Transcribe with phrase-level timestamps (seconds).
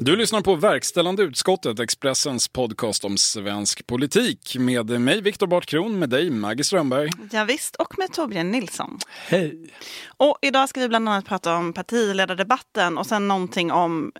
[0.00, 4.56] Du lyssnar på Verkställande utskottet, Expressens podcast om svensk politik.
[4.58, 7.10] Med mig, Viktor Bartkron, med dig, Maggie Strömberg.
[7.32, 8.98] Ja, visst, och med Torbjörn Nilsson.
[9.08, 9.70] Hej!
[10.16, 14.12] Och idag ska vi bland annat prata om partiledardebatten och sen någonting om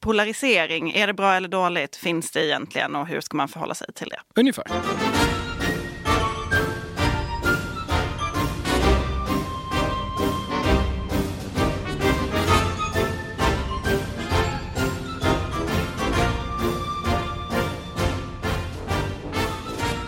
[0.00, 0.92] polarisering.
[0.92, 1.96] Är det bra eller dåligt?
[1.96, 4.40] Finns det egentligen och hur ska man förhålla sig till det?
[4.40, 4.64] Ungefär.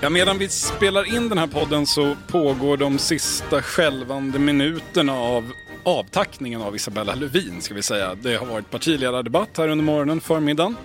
[0.07, 5.53] Ja, medan vi spelar in den här podden så pågår de sista skälvande minuterna av
[5.85, 8.15] avtackningen av Isabella Lövin, ska vi säga.
[8.15, 10.77] Det har varit partiledardebatt här under morgonen, förmiddagen.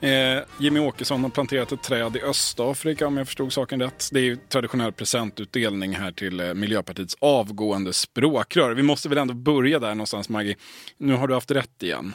[0.00, 0.10] Eh,
[0.58, 4.08] Jimmy Åkesson har planterat ett träd i Östafrika om jag förstod saken rätt.
[4.12, 8.74] Det är ju traditionell presentutdelning här till eh, Miljöpartiets avgående språkrör.
[8.74, 10.56] Vi måste väl ändå börja där någonstans Maggie.
[10.98, 12.14] Nu har du haft rätt igen.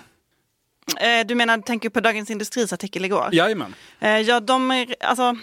[1.00, 3.30] Eh, du menar, tänker på Dagens Industris artikel igår?
[3.32, 3.76] Jajamän.
[4.00, 5.36] Eh, ja, de är, alltså,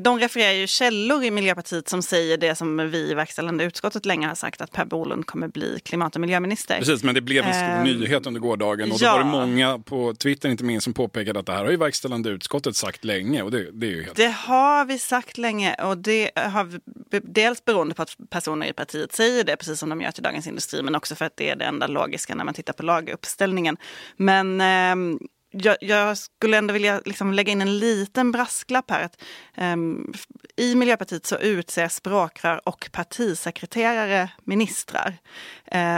[0.00, 4.26] de refererar ju källor i Miljöpartiet som säger det som vi i verkställande utskottet länge
[4.26, 6.78] har sagt att Per Bolund kommer bli klimat och miljöminister.
[6.78, 9.10] Precis, men det blev en stor uh, nyhet under gårdagen och ja.
[9.10, 11.76] då var det många på Twitter inte minst som påpekade att det här har ju
[11.76, 14.16] verkställande utskottet sagt länge och det, det är ju helt...
[14.16, 16.80] Det har vi sagt länge och det har vi,
[17.22, 20.46] dels beroende på att personer i partiet säger det precis som de gör till Dagens
[20.46, 23.76] Industri men också för att det är det enda logiska när man tittar på laguppställningen.
[24.16, 25.18] Men eh,
[25.54, 29.02] jag, jag, skulle ändå vilja liksom lägga in en liten brasklapp här.
[29.02, 29.22] Att,
[29.56, 30.12] um,
[30.56, 35.16] I Miljöpartiet så utser språkrör och partisekreterare ministrar.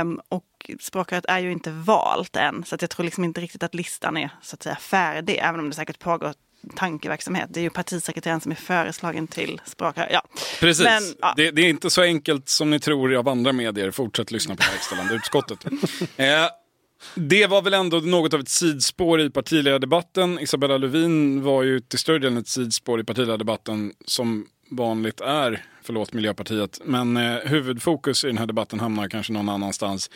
[0.01, 3.63] Um, och språkröret är ju inte valt än, så att jag tror liksom inte riktigt
[3.63, 6.35] att listan är så att säga färdig, även om det säkert pågår
[6.75, 7.49] tankeverksamhet.
[7.51, 10.09] Det är ju partisekreteraren som är föreslagen till språkrör.
[10.13, 10.23] Ja.
[10.61, 10.85] Precis.
[10.85, 11.35] Men, ja.
[11.37, 13.91] det, det, är inte så enkelt som ni tror av andra medier.
[13.91, 15.65] Fortsätt lyssna på verkställande utskottet.
[16.17, 16.27] eh,
[17.15, 20.39] det var väl ändå något av ett sidspår i partiledardebatten.
[20.39, 26.13] Isabella Lövin var ju till större delen ett sidspår i partiledardebatten som vanligt är, förlåt
[26.13, 26.81] Miljöpartiet.
[26.85, 30.11] Men eh, huvudfokus i den här debatten hamnar kanske någon annanstans.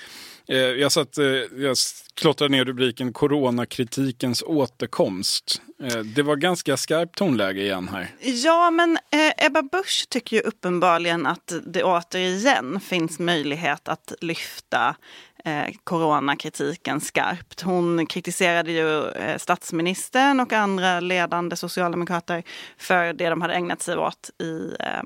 [0.49, 1.25] Eh, jag, satt, eh,
[1.57, 1.77] jag
[2.15, 5.63] klottrade ner rubriken Coronakritikens återkomst.
[5.83, 8.11] Eh, det var ganska skarpt tonläge igen här.
[8.21, 14.97] Ja, men eh, Ebba Busch tycker ju uppenbarligen att det återigen finns möjlighet att lyfta
[15.45, 17.61] eh, coronakritiken skarpt.
[17.61, 22.43] Hon kritiserade ju eh, statsministern och andra ledande socialdemokrater
[22.79, 25.03] för det de hade ägnat sig åt i eh,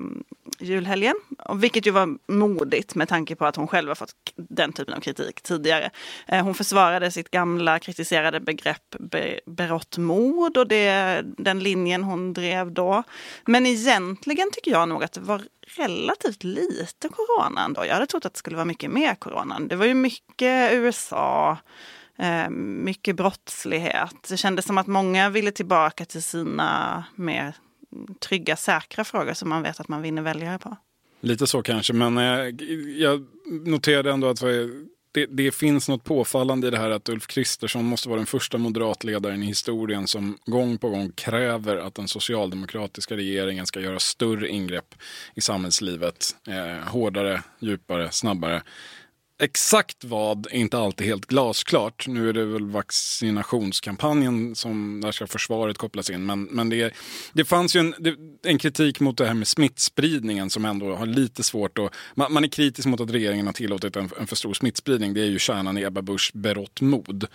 [0.59, 1.15] julhelgen.
[1.55, 4.99] Vilket ju var modigt med tanke på att hon själv har fått den typen av
[4.99, 5.89] kritik tidigare.
[6.27, 12.33] Eh, hon försvarade sitt gamla kritiserade begrepp be, berått mod och det, den linjen hon
[12.33, 13.03] drev då.
[13.45, 17.85] Men egentligen tycker jag nog att det var relativt lite corona ändå.
[17.85, 19.59] Jag hade trott att det skulle vara mycket mer corona.
[19.59, 21.57] Det var ju mycket USA,
[22.17, 24.15] eh, mycket brottslighet.
[24.29, 27.55] Det kändes som att många ville tillbaka till sina mer
[28.19, 30.77] trygga, säkra frågor som man vet att man vinner väljare på.
[31.21, 32.55] Lite så kanske, men eh,
[32.97, 33.25] jag
[33.65, 34.43] noterade ändå att
[35.15, 38.57] det, det, finns något påfallande i det här att Ulf Kristersson måste vara den första
[38.57, 44.49] moderatledaren i historien som gång på gång kräver att den socialdemokratiska regeringen ska göra större
[44.49, 44.95] ingrepp
[45.35, 46.35] i samhällslivet.
[46.47, 48.61] Eh, hårdare, djupare, snabbare.
[49.39, 52.07] Exakt vad är inte alltid helt glasklart.
[52.07, 56.25] Nu är det väl vaccinationskampanjen som där ska försvaret kopplas in.
[56.25, 56.93] Men, men det,
[57.33, 61.05] det fanns ju en, det, en kritik mot det här med smittspridningen som ändå har
[61.05, 61.93] lite svårt att...
[62.13, 65.13] Man, man är kritisk mot att regeringen har tillåtit en, en för stor smittspridning.
[65.13, 67.27] Det är ju kärnan i Ebba Buschs berått mod.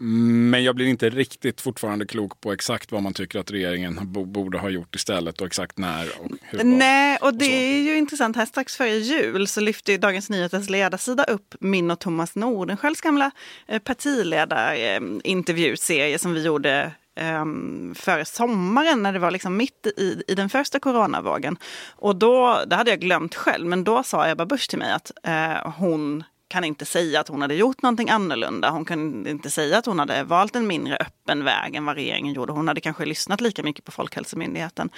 [0.00, 3.98] Men jag blir inte riktigt fortfarande klok på exakt vad man tycker att regeringen
[4.32, 6.64] borde ha gjort istället och exakt när och hur.
[6.64, 8.36] Nej, och det och är ju intressant.
[8.36, 13.30] Här strax före jul så lyfte Dagens Nyheters ledarsida upp min och Thomas Nordenskiölds gamla
[13.66, 20.34] eh, partiledarintervjuserie som vi gjorde um, före sommaren när det var liksom mitt i, i
[20.34, 21.56] den första coronavågen.
[21.88, 25.10] Och då, det hade jag glömt själv, men då sa Ebba Busch till mig att
[25.26, 28.70] uh, hon kan inte säga att hon hade gjort någonting annorlunda.
[28.70, 32.34] Hon kan inte säga att hon hade valt en mindre öppen väg än vad regeringen
[32.34, 32.52] gjorde.
[32.52, 34.90] Hon hade kanske lyssnat lika mycket på Folkhälsomyndigheten.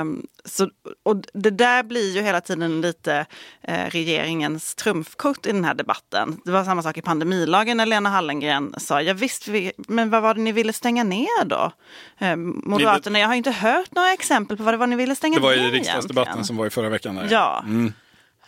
[0.00, 0.70] Um, så,
[1.02, 3.26] och det där blir ju hela tiden lite
[3.68, 6.40] uh, regeringens trumfkort i den här debatten.
[6.44, 10.22] Det var samma sak i pandemilagen när Lena Hallengren sa, ja visst, vi, men vad
[10.22, 11.72] var det ni ville stänga ner då?
[12.20, 15.38] Um, Moderaterna, jag har inte hört några exempel på vad det var ni ville stänga
[15.38, 15.50] ner.
[15.50, 16.44] Det var i riksdagsdebatten egentligen.
[16.44, 17.16] som var i förra veckan.
[17.16, 17.28] Där.
[17.30, 17.62] Ja.
[17.66, 17.92] Mm.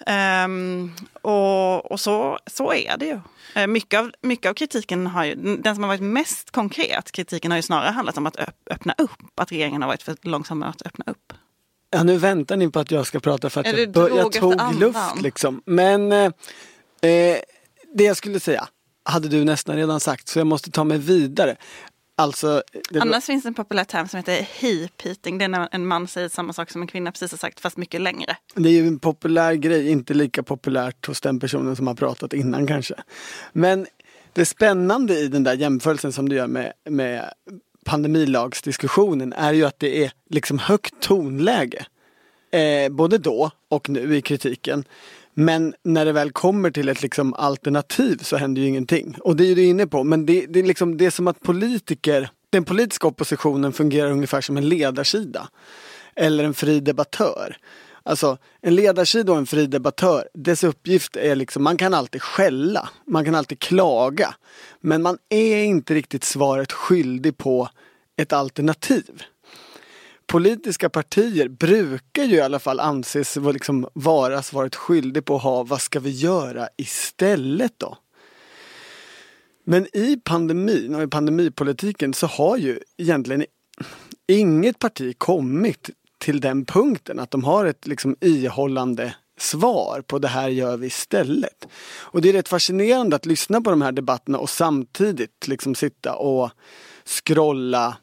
[0.07, 3.21] Um, och, och så, så är det ju.
[3.63, 7.51] Uh, mycket, av, mycket av kritiken har ju, den som har varit mest konkret, kritiken
[7.51, 8.37] har ju snarare handlat om att
[8.71, 11.33] öppna upp, att regeringen har varit för långsam med att öppna upp.
[11.91, 15.23] Ja, nu väntar ni på att jag ska prata för att jag, jag tog luft
[15.23, 15.63] liksom.
[15.67, 16.25] Men eh,
[17.01, 17.39] eh,
[17.95, 18.69] det jag skulle säga,
[19.05, 21.57] hade du nästan redan sagt så jag måste ta mig vidare.
[22.19, 23.01] Alltså, det...
[23.01, 25.39] Annars finns en populär term som heter heap-eating.
[25.39, 27.77] Det är när en man säger samma sak som en kvinna precis har sagt fast
[27.77, 28.37] mycket längre.
[28.55, 32.33] Det är ju en populär grej, inte lika populärt hos den personen som har pratat
[32.33, 32.95] innan kanske.
[33.53, 33.87] Men
[34.33, 37.33] det spännande i den där jämförelsen som du gör med, med
[37.85, 41.87] pandemilagsdiskussionen är ju att det är liksom högt tonläge.
[42.51, 44.85] Eh, både då och nu i kritiken.
[45.41, 49.17] Men när det väl kommer till ett liksom alternativ så händer ju ingenting.
[49.21, 50.05] Och det är du inne på.
[50.05, 54.41] Men det, det, är liksom, det är som att politiker, den politiska oppositionen fungerar ungefär
[54.41, 55.49] som en ledarsida.
[56.17, 57.57] Eller en fri debattör.
[58.03, 62.89] Alltså en ledarsida och en fri debattör, dess uppgift är liksom, man kan alltid skälla,
[63.07, 64.35] man kan alltid klaga.
[64.81, 67.69] Men man är inte riktigt svaret skyldig på
[68.17, 69.23] ett alternativ
[70.29, 75.63] politiska partier brukar ju i alla fall anses liksom vara svaret skyldig på att ha
[75.63, 77.99] vad ska vi göra istället då?
[79.65, 83.45] Men i pandemin och i pandemipolitiken så har ju egentligen
[84.29, 90.29] inget parti kommit till den punkten att de har ett liksom ihållande svar på det
[90.29, 91.69] här gör vi istället.
[92.01, 96.15] Och det är rätt fascinerande att lyssna på de här debatterna och samtidigt liksom sitta
[96.15, 96.51] och
[97.05, 97.97] scrolla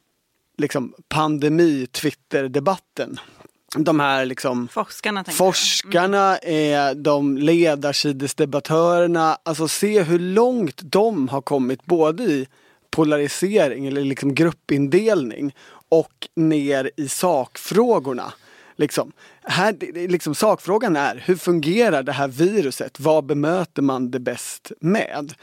[0.57, 3.19] liksom pandemi-Twitter-debatten.
[3.77, 9.37] De här liksom Forskarna, forskarna är de ledarsidesdebattörerna.
[9.43, 12.47] Alltså se hur långt de har kommit både i
[12.91, 15.55] polarisering eller liksom gruppindelning
[15.89, 18.33] och ner i sakfrågorna.
[18.75, 19.11] Liksom.
[19.43, 19.75] Här,
[20.07, 22.99] liksom, sakfrågan är hur fungerar det här viruset?
[22.99, 25.33] Vad bemöter man det bäst med?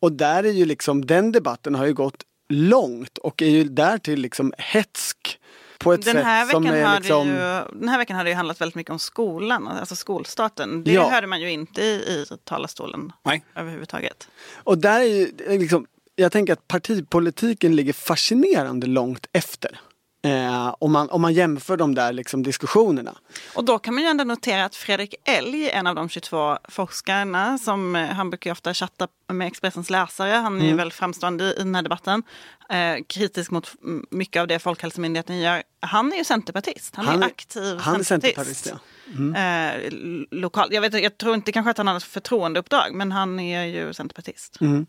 [0.00, 4.20] Och där är ju liksom den debatten har ju gått långt och är ju därtill
[4.20, 5.38] liksom hetsk
[5.78, 7.28] på ett den här sätt som är liksom...
[7.28, 7.34] Ju,
[7.80, 10.84] den här veckan har det ju handlat väldigt mycket om skolan, alltså skolstarten.
[10.84, 11.10] Det ja.
[11.10, 13.44] hörde man ju inte i, i talarstolen Nej.
[13.54, 14.28] överhuvudtaget.
[14.54, 19.80] Och där är ju liksom, jag tänker att partipolitiken ligger fascinerande långt efter.
[20.24, 23.14] Eh, om, man, om man jämför de där liksom diskussionerna.
[23.54, 27.58] Och då kan man ju ändå notera att Fredrik Elg, en av de 22 forskarna,
[27.58, 30.68] som eh, han brukar ju ofta chatta med Expressens läsare, han är mm.
[30.68, 32.22] ju väldigt framstående i den här debatten,
[32.68, 33.74] eh, kritisk mot
[34.10, 35.62] mycket av det Folkhälsomyndigheten gör.
[35.80, 38.66] Han är ju centerpartist, han, han är aktiv han är centerpartist.
[38.66, 38.78] Ja.
[39.16, 39.34] Mm.
[39.34, 39.92] Eh,
[40.30, 43.64] lokal, jag, vet, jag tror inte kanske att han har ett förtroendeuppdrag, men han är
[43.64, 44.60] ju centerpartist.
[44.60, 44.86] Mm.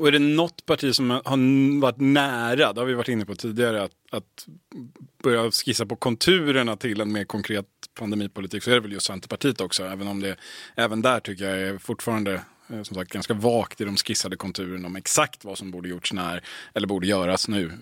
[0.00, 3.34] Och är det något parti som har varit nära, det har vi varit inne på
[3.34, 4.46] tidigare, att, att
[5.22, 7.66] börja skissa på konturerna till en mer konkret
[7.98, 9.84] pandemipolitik så är det väl just Centerpartiet också.
[9.84, 10.36] Även om det
[10.76, 12.32] även där tycker jag är fortfarande
[12.70, 16.12] eh, som sagt ganska vagt i de skissade konturerna om exakt vad som borde gjorts
[16.12, 16.44] när
[16.74, 17.72] eller borde göras nu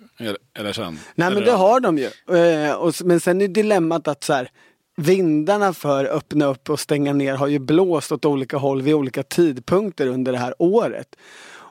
[0.55, 0.99] eller sen.
[1.15, 2.11] Nej men det har de ju.
[2.37, 4.51] Eh, men sen är dilemmat att så här,
[4.97, 9.23] vindarna för öppna upp och stänga ner har ju blåst åt olika håll vid olika
[9.23, 11.17] tidpunkter under det här året.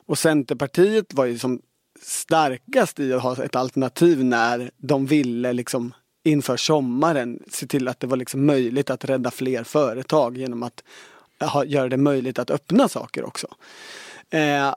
[0.08, 1.60] Och Centerpartiet var ju som
[2.02, 5.94] starkast i att ha ett alternativ när de ville liksom
[6.24, 10.82] inför sommaren se till att det var liksom möjligt att rädda fler företag genom att
[11.40, 13.48] ha, göra det möjligt att öppna saker också.
[14.30, 14.74] Eh,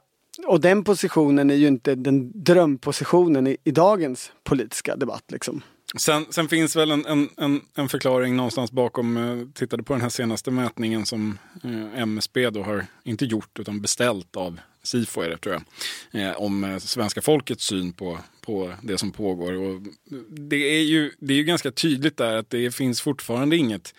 [0.47, 5.23] och den positionen är ju inte den drömpositionen i, i dagens politiska debatt.
[5.27, 5.61] Liksom.
[5.97, 7.05] Sen, sen, finns väl en,
[7.37, 12.49] en, en, förklaring någonstans bakom, eh, tittade på den här senaste mätningen som eh, MSB
[12.49, 15.63] då har, inte gjort utan beställt av Sifo är det tror
[16.11, 19.53] jag, eh, om eh, svenska folkets syn på, på det som pågår.
[19.53, 19.81] Och
[20.29, 23.93] det, är ju, det är ju ganska tydligt där att det finns fortfarande inget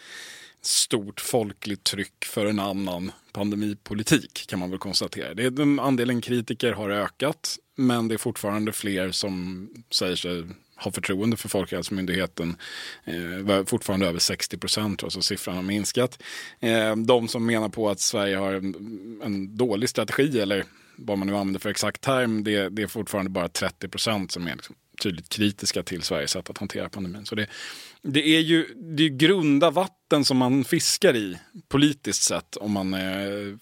[0.60, 5.34] stort folkligt tryck för en annan pandemipolitik kan man väl konstatera.
[5.34, 10.44] Det är, andelen kritiker har ökat men det är fortfarande fler som säger sig
[10.82, 12.56] har förtroende för Folkhälsomyndigheten.
[13.04, 16.22] Eh, fortfarande över 60 procent, alltså siffran har minskat.
[16.60, 20.64] Eh, de som menar på att Sverige har en, en dålig strategi eller
[20.96, 24.46] vad man nu använder för exakt term, det, det är fortfarande bara 30 procent som
[24.46, 27.26] är liksom tydligt kritiska till Sveriges sätt att hantera pandemin.
[27.26, 27.46] Så det,
[28.02, 32.94] det är ju det är grunda vatten som man fiskar i politiskt sett om man
[32.94, 33.56] eh,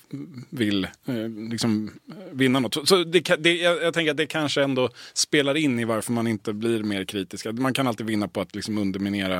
[0.50, 1.90] vill eh, liksom,
[2.32, 2.88] vinna något.
[2.88, 6.26] Så det, det, jag, jag, tänker att det kanske ändå spelar in i varför man
[6.26, 7.46] inte blir mer kritisk.
[7.52, 9.38] Man kan alltid vinna på att liksom underminera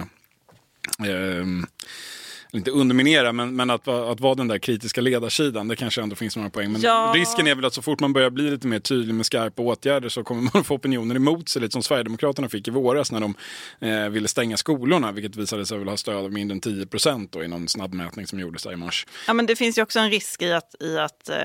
[1.06, 1.46] eh,
[2.52, 6.36] inte underminera, men, men att, att vara den där kritiska ledarsidan, det kanske ändå finns
[6.36, 6.72] några poäng.
[6.72, 7.12] Men ja.
[7.16, 10.08] risken är väl att så fort man börjar bli lite mer tydlig med skarpa åtgärder
[10.08, 13.34] så kommer man få opinioner emot sig, lite som Sverigedemokraterna fick i våras när de
[13.80, 17.36] eh, ville stänga skolorna, vilket visade sig väl ha stöd av mindre än 10 procent
[17.36, 19.06] i någon snabbmätning som gjordes där i mars.
[19.26, 21.36] Ja, men det finns ju också en risk i att, i att eh,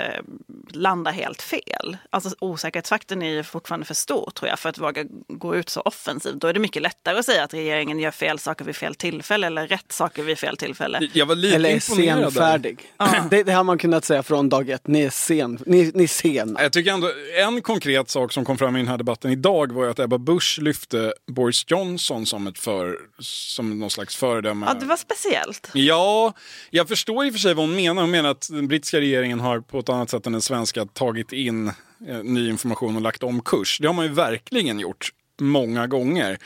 [0.69, 1.97] landa helt fel.
[2.09, 5.81] Alltså osäkerhetsfaktorn är ju fortfarande för stor tror jag för att våga gå ut så
[5.81, 6.35] offensivt.
[6.35, 9.47] Då är det mycket lättare att säga att regeringen gör fel saker vid fel tillfälle
[9.47, 11.09] eller rätt saker vid fel tillfälle Eller?
[11.13, 12.33] Jag var lite Eller är imponerad.
[12.33, 12.79] senfärdig.
[13.29, 14.87] Det, det har man kunnat säga från dag ett.
[14.87, 15.59] Ni är sen.
[15.65, 16.61] Ni, ni är sena.
[16.61, 19.83] Jag tycker ändå en konkret sak som kom fram i den här debatten idag var
[19.83, 24.65] ju att Ebba Busch lyfte Boris Johnson som ett för, som någon slags föredöme.
[24.69, 25.69] Ja, det var speciellt.
[25.73, 26.33] Ja,
[26.69, 28.01] jag förstår i och för sig vad hon menar.
[28.01, 31.33] Hon menar att den brittiska regeringen har på ett annat sätt än den svenska tagit
[31.33, 31.67] in
[32.07, 33.77] eh, ny information och lagt om kurs.
[33.81, 35.09] Det har man ju verkligen gjort
[35.41, 36.37] många gånger.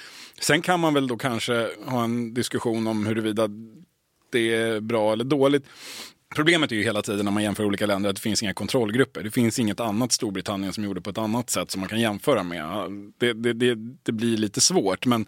[0.42, 3.48] Sen kan man väl då kanske ha en diskussion om huruvida
[4.32, 5.66] det är bra eller dåligt.
[6.36, 9.24] Problemet är ju hela tiden när man jämför olika länder att det finns inga kontrollgrupper.
[9.24, 12.44] Det finns inget annat Storbritannien som gjorde på ett annat sätt som man kan jämföra
[12.44, 12.64] med.
[13.20, 15.26] Det, det, det, det blir lite svårt men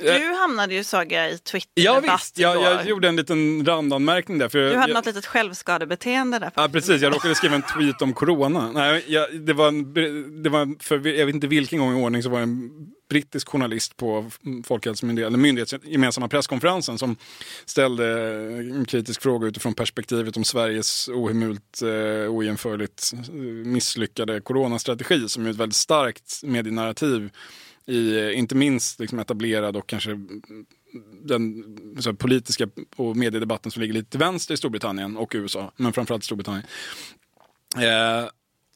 [0.00, 4.38] Du hamnade ju såg jag i Ja Twitter-debatt visst, jag, jag gjorde en liten randanmärkning
[4.38, 4.48] där.
[4.48, 6.50] För Du hade jag, något litet självskadebeteende där.
[6.54, 8.72] Ja precis, jag råkade skriva en tweet om corona.
[8.72, 9.94] Nej, jag, det var, en,
[10.42, 12.70] det var en, för jag vet inte vilken gång i ordning så var det en
[13.08, 14.30] brittisk journalist på
[14.64, 17.16] Folkhälsomyndigheten, eller myndighetsgemensamma presskonferensen som
[17.64, 25.28] ställde eh, en kritisk fråga utifrån perspektivet om Sveriges ohemult, eh, ojämförligt eh, misslyckade coronastrategi
[25.28, 27.30] som är ett väldigt starkt medienarrativ
[27.86, 30.42] i eh, inte minst liksom etablerad och kanske mm,
[31.22, 31.64] den
[32.00, 35.92] så här, politiska och mediedebatten som ligger lite till vänster i Storbritannien och USA, men
[35.92, 36.64] framförallt Storbritannien.
[37.76, 38.28] Eh,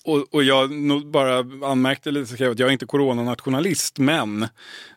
[0.08, 0.70] och, och jag
[1.06, 1.38] bara
[1.70, 4.48] anmärkte lite skrev att jag är inte coronanationalist, men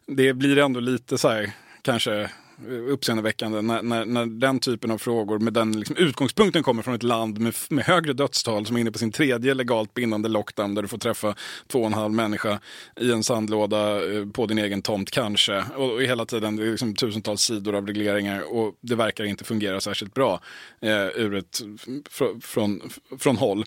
[0.08, 1.52] det blir ändå lite så här,
[1.82, 2.30] kanske
[2.70, 7.04] uppseendeväckande när, när, när den typen av frågor med den liksom, utgångspunkten kommer från ett
[7.04, 10.82] land med, med högre dödstal som är inne på sin tredje legalt bindande lockdown där
[10.82, 11.36] du får träffa
[11.68, 12.60] två och en halv människa
[13.00, 15.64] i en sandlåda eh, på din egen tomt kanske.
[15.76, 19.44] Och, och hela tiden det är liksom tusentals sidor av regleringar och det verkar inte
[19.44, 20.42] fungera särskilt bra
[20.82, 21.62] eh, ur ett,
[22.10, 22.82] fr, från,
[23.20, 23.66] från håll.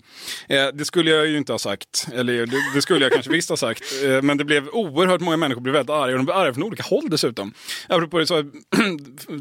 [0.49, 3.49] Eh, det skulle jag ju inte ha sagt, eller det, det skulle jag kanske visst
[3.49, 6.37] ha sagt, eh, men det blev oerhört många människor blev väldigt arga och de blev
[6.37, 7.53] arga från olika håll dessutom.
[7.87, 8.43] Apropå det så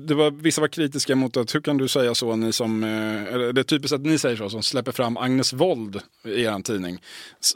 [0.07, 3.35] det var, vissa var kritiska mot att hur kan du säga så, ni som, eh,
[3.35, 6.63] eller det är typiskt att ni säger så, som släpper fram Agnes Wold i er
[6.63, 6.99] tidning.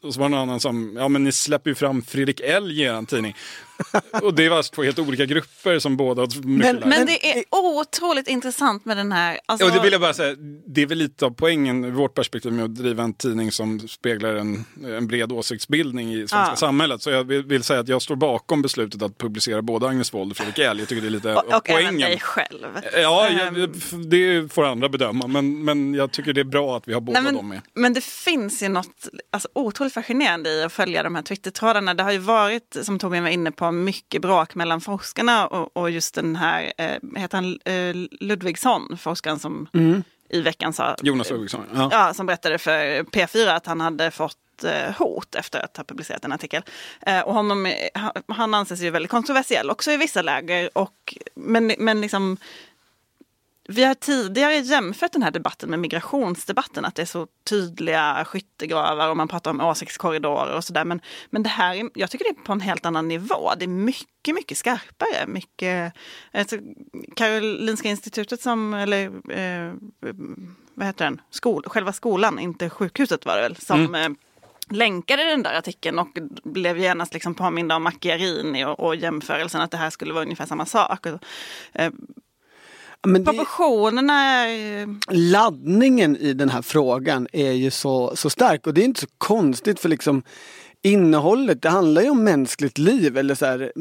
[0.02, 2.80] Och så var det någon annan som, ja men ni släpper ju fram Fredrik Elg
[2.80, 3.35] i er tidning.
[4.23, 6.83] och det var två helt olika grupper som båda mycket Men-.
[6.88, 9.38] Men det är otroligt intressant med den här...
[9.47, 12.14] Alltså, Och det vill jag bara säga, det är väl lite av poängen ur vårt
[12.14, 16.57] perspektiv med att driva en tidning som speglar en, en bred åsiktsbildning i svenska Ja.
[16.57, 17.02] samhället.
[17.02, 20.30] Så jag vill, vill säga att jag står bakom beslutet att publicera både Agnes Wold
[20.30, 20.80] och Fredrik Elg.
[20.80, 22.11] Jag tycker det är lite och, och även poängen.
[22.11, 22.81] dig själv.
[22.97, 23.71] Ja, Ehm, jag,
[24.11, 25.27] det får andra bedöma.
[25.27, 27.61] Men, men jag tycker det är bra att vi har båda Nej, dem men, med.
[27.75, 31.95] men det finns ju något alltså, otroligt fascinerande i att följa de här Twitter-trådarna.
[31.95, 35.91] Det har ju varit, som Torbjörn var inne på, mycket bråk mellan forskarna och, och
[35.91, 39.69] just den här, eh, heter han eh, Ludvigsson, forskaren som
[40.29, 40.97] i veckan sa...
[41.03, 41.65] Jonas Ludvigsson.
[41.75, 41.89] Ja.
[41.93, 46.25] Ja, som berättade för P4 att han hade fått eh, hot efter att ha publicerat
[46.25, 46.63] en artikel.
[47.07, 50.79] Eh, och honom, eh, han, han anses ju väldigt kontroversiell också i vissa läger.
[50.79, 52.37] Och, men, men liksom,
[53.71, 59.11] vi har tidigare jämfört den här debatten med migrationsdebatten, att det är så tydliga skyttegravar
[59.11, 60.85] och man pratar om åsiktskorridorer och sådär.
[60.85, 63.53] Men, men det här, är, jag tycker det är på en helt annan nivå.
[63.59, 65.27] Det är mycket, mycket skarpare.
[65.27, 65.93] Mycket,
[66.33, 66.57] alltså,
[67.17, 69.75] Karolinska institutet som, eller eh,
[70.75, 74.09] vad heter den, Skol, själva skolan, inte sjukhuset var det väl, som eh,
[74.71, 79.71] länkade den där artikeln och blev genast liksom påminda om Macchiarini och, och jämförelsen att
[79.71, 81.07] det här skulle vara ungefär samma sak.
[81.07, 81.19] Och,
[81.73, 81.91] eh,
[83.07, 84.87] Men proportionerna är...
[85.11, 89.07] laddningen i den här frågan är ju så, så stark och det är inte så
[89.19, 90.23] konstigt för liksom
[90.83, 93.73] innehållet, det handlar ju om mänskligt liv eller så här,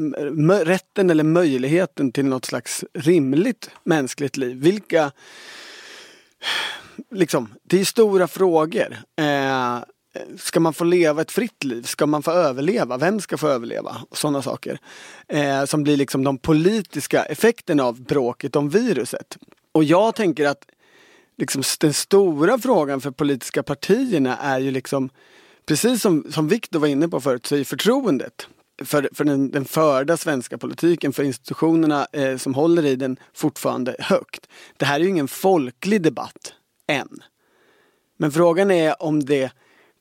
[0.64, 4.56] rätten eller möjligheten till något slags rimligt mänskligt liv.
[4.56, 5.12] Vilka,
[7.10, 8.96] liksom, det är stora frågor.
[9.20, 9.78] Eh,
[10.38, 11.82] Ska man få leva ett fritt liv?
[11.82, 12.96] Ska man få överleva?
[12.96, 13.96] Vem ska få överleva?
[14.12, 14.78] Sådana saker.
[15.28, 19.38] Eh, som blir liksom de politiska effekterna av bråket om viruset.
[19.72, 20.66] Och jag tänker att
[21.38, 25.10] liksom den stora frågan för politiska partierna är ju liksom
[25.68, 28.48] Precis som, som Viktor var inne på förut så är förtroendet
[28.84, 33.96] för, för den, den förda svenska politiken, för institutionerna eh, som håller i den fortfarande
[33.98, 34.48] högt.
[34.76, 36.54] Det här är ju ingen folklig debatt
[36.86, 37.08] än.
[38.18, 39.50] Men frågan är om det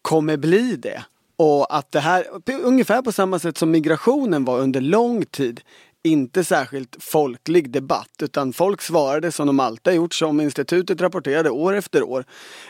[0.07, 1.05] kommer bli det.
[1.37, 2.25] Och att det här,
[2.63, 5.61] ungefär på samma sätt som migrationen var under lång tid,
[6.03, 11.49] inte särskilt folklig debatt utan folk svarade som de alltid har gjort, som institutet rapporterade
[11.49, 12.25] år efter år.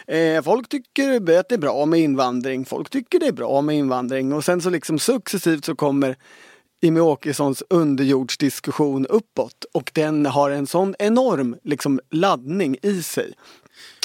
[0.08, 3.76] Eh, folk tycker att det är bra med invandring, folk tycker det är bra med
[3.76, 6.16] invandring och sen så liksom successivt så kommer
[6.82, 13.34] Jimmie Åkessons underjordsdiskussion uppåt och den har en sån enorm liksom, laddning i sig.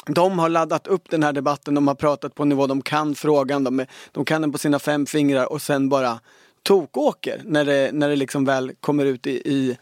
[0.07, 3.15] De har laddat upp den här debatten, de har pratat på en nivå, de kan
[3.15, 6.21] frågan, de, de kan den på sina fem fingrar och sen bara
[6.63, 9.77] tokåker när det, när det liksom väl kommer ut i, i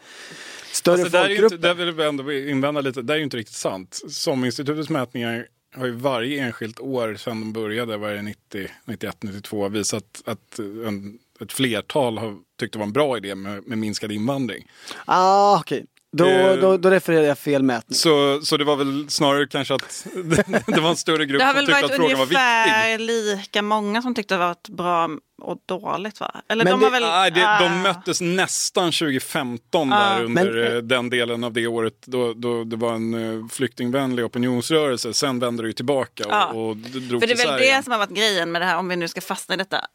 [0.71, 1.57] större Alltså, folkgrupper.
[1.57, 4.01] där vill jag ändå invända lite, det är ju inte riktigt sant.
[4.09, 9.69] SOM-institutets mätningar har ju varje enskilt år sedan de började, var det 90, 91, 92,
[9.69, 14.11] visat att en, ett flertal har tyckt det var en bra idé med, med minskad
[14.11, 14.71] invandring.
[15.05, 15.85] Ah, okej.
[16.17, 17.95] Då, Eh, då, då refererar jag fel mätning.
[17.95, 20.05] Så, så det var väl snarare kanske att
[20.67, 22.37] det var en större grupp Det har som väl tyckte varit att frågan var viktig.
[22.37, 25.09] ungefär lika många som tyckte det var ett bra
[25.41, 26.41] och dåligt va?
[26.49, 27.03] Eller Men de det- har väl...
[27.03, 27.59] Nej, det, ah.
[27.59, 29.95] de möttes nästan 2015 Ja.
[29.99, 33.47] där under Men- eh, den delen av det året då, då det var en eh,
[33.47, 35.13] flyktingvänlig opinionsrörelse.
[35.13, 36.45] Sen vände det ju tillbaka och, Ja.
[36.45, 38.77] och d- drog För det är väl det som har varit grejen med det här,
[38.77, 39.85] om vi nu ska fastna i detta.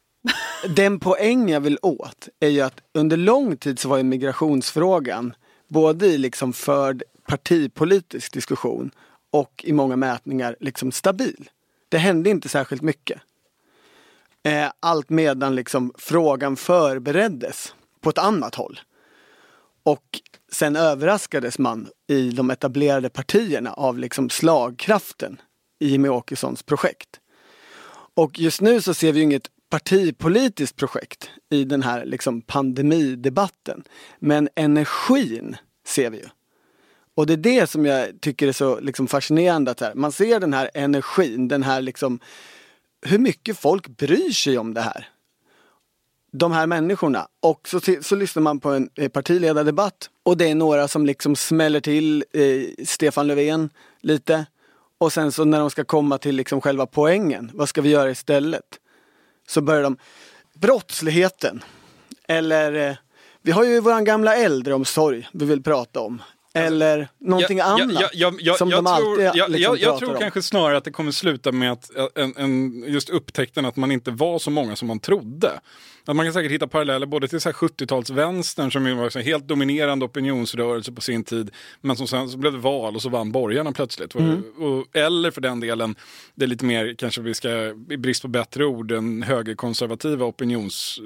[0.68, 5.35] Den poäng jag vill åt är ju att under lång tid så var ju migrationsfrågan
[5.68, 8.90] både i liksom förd partipolitisk diskussion
[9.30, 11.50] och i många mätningar liksom stabil.
[11.88, 13.20] Det hände inte särskilt mycket.
[14.42, 18.80] Eh, allt medan liksom frågan förbereddes på ett annat håll.
[19.82, 20.20] Och
[20.52, 25.40] sen överraskades man i de etablerade partierna av liksom slagkraften
[25.78, 27.20] i Jimmie Åkessons projekt.
[28.14, 33.85] Och just nu så ser vi ju inget partipolitiskt projekt i den här liksom pandemidebatten.
[34.18, 35.56] Men energin
[35.87, 36.26] ser vi ju.
[37.14, 40.40] Och det är det som jag tycker är så liksom fascinerande att här, man ser
[40.40, 42.20] den här energin, den här liksom
[43.02, 45.08] hur mycket folk bryr sig om det här.
[46.32, 47.28] De här människorna.
[47.40, 51.37] Och så, så lyssnar man på en eh, partiledardebatt och det är några som liksom
[51.37, 53.70] smäller till eh, Stefan Löfven
[54.00, 54.46] lite.
[54.99, 58.11] Och sen så när de ska komma till liksom själva poängen, vad ska vi göra
[58.11, 58.80] istället?
[59.47, 59.97] Så börjar de,
[60.53, 61.62] brottsligheten.
[62.29, 62.97] Eller, eh,
[63.43, 66.23] vi har ju våran gamla äldreomsorg vi vill prata om.
[66.56, 67.80] Eller någonting annat.
[67.80, 70.20] som jag de tror, alltid liksom jag, jag pratar tror om.
[70.20, 74.10] kanske snarare att det kommer sluta med att, en, en, just upptäckten att man inte
[74.10, 75.60] var så många som man trodde.
[76.04, 79.22] Att man kan säkert hitta paralleller både till så här 70-talsvänstern som ju var här
[79.22, 81.50] helt dominerande opinionsrörelse på sin tid.
[81.80, 84.14] Men som sen så blev det val och så vann borgarna plötsligt.
[84.14, 84.42] Mm.
[84.58, 85.94] Och, eller för den delen,
[86.34, 91.00] det är lite mer, kanske vi ska, i brist på bättre ord, den högerkonservativa opinions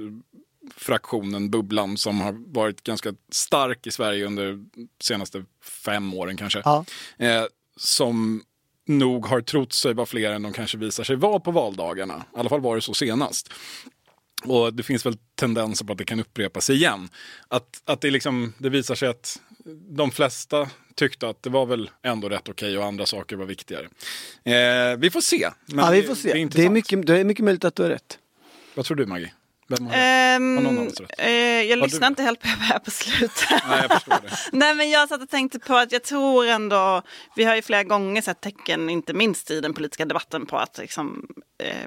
[0.76, 5.44] fraktionen, bubblan, som har varit ganska stark i Sverige under de senaste
[5.84, 6.62] fem åren kanske.
[6.64, 6.84] Ja.
[7.18, 7.44] Eh,
[7.76, 8.42] som
[8.86, 12.24] nog har trott sig vara fler än de kanske visar sig vara på valdagarna.
[12.36, 13.52] I alla fall var det så senast.
[14.44, 17.08] Och det finns väl tendenser på att det kan upprepa sig igen.
[17.48, 19.40] Att, att det, liksom, det visar sig att
[19.88, 23.84] de flesta tyckte att det var väl ändå rätt okej och andra saker var viktigare.
[24.44, 25.50] Eh, vi får se.
[25.66, 26.28] Men Ja, vi får se.
[26.28, 26.72] Det, Det är, är, intressant.
[26.72, 28.18] mycket, det är mycket möjligt att du har rätt.
[28.74, 29.32] Vad tror du Maggie?
[29.70, 29.94] Vem har?
[29.96, 31.10] Ehm, Har någon av oss rätt?
[31.18, 33.48] eh, jag Har lyssnar du- inte helt på det här på slutet.
[33.68, 34.36] Nej, jag förstår det.
[34.58, 37.02] Nej men jag satt och tänkte på att jag tror ändå,
[37.36, 40.78] vi har ju flera gånger sett tecken, inte minst i den politiska debatten, på att
[40.78, 41.26] liksom,
[41.62, 41.86] eh,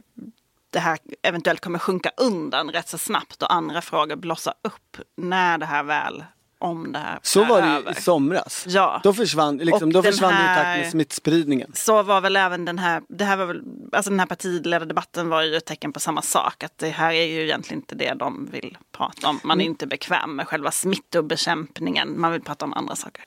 [0.69, 5.57] det här eventuellt kommer sjunka undan rätt så snabbt och andra frågor blossa upp när
[5.57, 6.23] det här väl,
[6.63, 7.91] om det här Så var det över.
[7.91, 8.65] i somras.
[8.67, 9.01] Ja.
[9.03, 11.71] Då försvann, liksom, Och då försvann det i takt här- med smittspridningen.
[11.73, 15.41] Så var väl även den här, det här var väl, alltså den här partiledardebatten var
[15.43, 16.63] ju ett tecken på samma sak.
[16.63, 19.39] Att det här är ju egentligen inte det de vill prata om.
[19.43, 22.21] Man är inte bekväm med själva smittobekämpningen.
[22.21, 23.23] Man vill prata om andra saker.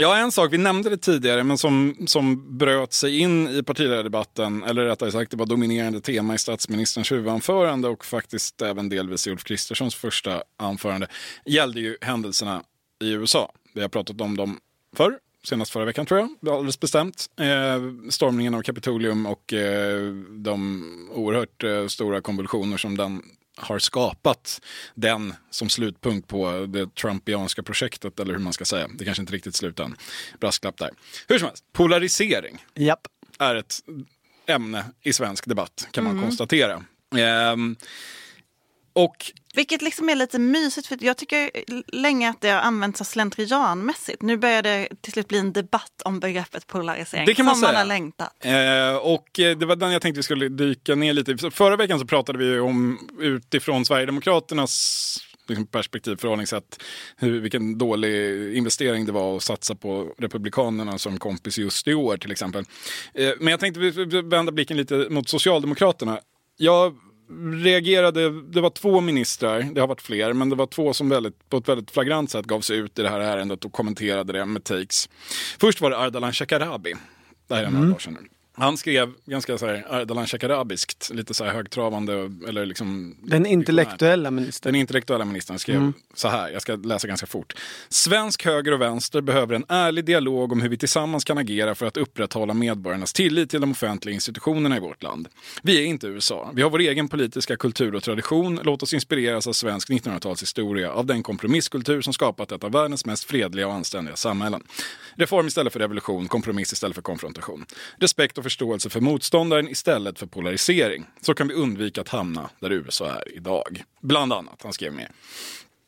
[0.00, 4.62] Ja, en sak, vi nämnde det tidigare, men som, som bröt sig in i partiledardebatten,
[4.62, 9.30] eller rättare sagt, det var dominerande tema i statsministerns huvudanförande och faktiskt även delvis i
[9.30, 11.06] Ulf Kristerssons första anförande,
[11.44, 12.62] gällde ju händelserna
[13.02, 13.52] i USA.
[13.74, 14.58] Vi har pratat om dem
[14.96, 17.26] förr, senast förra veckan tror jag, alldeles bestämt.
[17.40, 20.84] Eh, stormningen av Kapitolium och eh, de
[21.14, 23.22] oerhört eh, stora konvulsioner som den
[23.60, 24.60] har skapat
[24.94, 28.88] den som slutpunkt på det Trumpianska projektet, eller hur man ska säga.
[28.94, 29.96] Det kanske inte riktigt slut än.
[30.40, 30.90] Brasklapp där.
[31.28, 33.06] Hur som helst, polarisering Japp.
[33.38, 33.74] är ett
[34.46, 36.84] ämne i svensk debatt, kan man konstatera.
[37.16, 37.76] Ehm,
[38.98, 41.50] och Vilket liksom är lite mysigt för jag tycker
[41.96, 44.22] länge att det har använts så slentrianmässigt.
[44.22, 47.26] Nu börjar det till slut bli en debatt om begreppet polarisering.
[47.26, 47.78] Det kan man som man säga.
[47.78, 48.34] har längtat.
[48.40, 51.36] Eh, och eh, det var den jag tänkte vi skulle dyka ner lite i.
[51.50, 56.82] Förra veckan så pratade vi om utifrån Sverigedemokraternas liksom, perspektiv, förhållningssätt,
[57.16, 62.16] hur, vilken dålig investering det var att satsa på Republikanerna som kompis just i år
[62.16, 62.64] till exempel.
[63.14, 63.80] Eh, men jag tänkte
[64.22, 66.20] vända blicken lite mot Socialdemokraterna.
[66.56, 66.94] Jag
[67.64, 71.48] reagerade, det var två ministrar, det har varit fler, men det var två som väldigt,
[71.48, 74.46] på ett väldigt flagrant sätt gav sig ut i det här ärendet och kommenterade det
[74.46, 75.08] med takes.
[75.60, 76.94] Först var det Ardalan Shekarabi.
[77.48, 78.28] Det här är några dagar sedan nu.
[78.58, 82.12] Han skrev ganska så här Ardalan Shekarabiskt, lite så här högtravande
[82.48, 83.16] eller liksom...
[83.22, 84.72] Den intellektuella ministern.
[84.72, 85.92] Den intellektuella ministern skrev mm.
[86.14, 87.54] så här, jag ska läsa ganska fort.
[87.88, 91.86] Svensk höger och vänster behöver en ärlig dialog om hur vi tillsammans kan agera för
[91.86, 95.28] att upprätthålla medborgarnas tillit till de offentliga institutionerna i vårt land.
[95.62, 96.50] Vi är inte USA.
[96.54, 98.60] Vi har vår egen politiska kultur och tradition.
[98.62, 103.24] Låt oss inspireras av svensk 1900-talshistoria, av den kompromisskultur som skapat ett av världens mest
[103.24, 104.62] fredliga och anständiga samhällen.
[105.14, 107.66] Reform istället för revolution, kompromiss istället för konfrontation.
[107.96, 111.06] Respekt och förståelse för motståndaren istället för polarisering.
[111.20, 113.84] Så kan vi undvika att hamna där USA är idag.
[114.00, 115.12] Bland annat, han skrev med.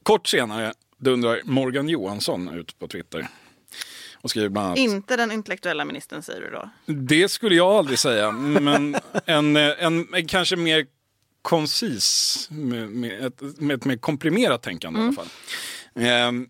[0.02, 3.28] Kort senare dundrar Morgan Johansson ut på Twitter.
[4.14, 6.70] Och skriver bland annat, Inte den intellektuella ministern säger du då?
[6.92, 8.96] Det skulle jag aldrig säga, men
[9.26, 10.86] en, en, en kanske mer
[11.42, 15.14] koncis, med, med, ett, med ett mer komprimerat tänkande mm.
[15.14, 15.28] i alla fall.
[16.04, 16.46] Eh,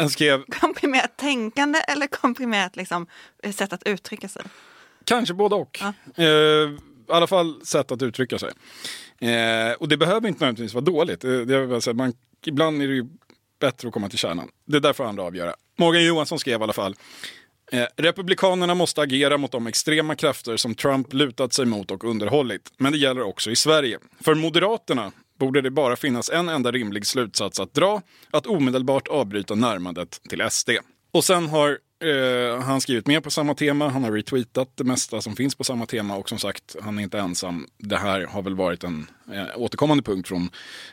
[0.00, 0.44] han skrev...
[0.44, 3.06] Komprimerat tänkande eller komprimerat liksom,
[3.54, 4.42] sätt att uttrycka sig?
[5.08, 5.78] Kanske både och.
[5.80, 5.92] Ja.
[6.24, 6.76] Eh, I
[7.08, 8.50] alla fall sätt att uttrycka sig.
[9.20, 11.20] Eh, och det behöver inte nödvändigtvis vara dåligt.
[11.20, 12.12] Det, det säga, man,
[12.46, 13.06] ibland är det ju
[13.60, 14.48] bättre att komma till kärnan.
[14.66, 15.54] Det där får andra avgöra.
[15.78, 16.96] Morgan Johansson skrev i alla fall.
[17.72, 22.72] Eh, Republikanerna måste agera mot de extrema krafter som Trump lutat sig mot och underhållit.
[22.76, 23.98] Men det gäller också i Sverige.
[24.20, 28.02] För Moderaterna borde det bara finnas en enda rimlig slutsats att dra.
[28.30, 30.70] Att omedelbart avbryta närmandet till SD.
[31.12, 34.84] Och sen har Eh, han har skrivit mer på samma tema, han har retweetat det
[34.84, 37.66] mesta som finns på samma tema och som sagt, han är inte ensam.
[37.78, 40.50] Det här har väl varit en eh, återkommande punkt från,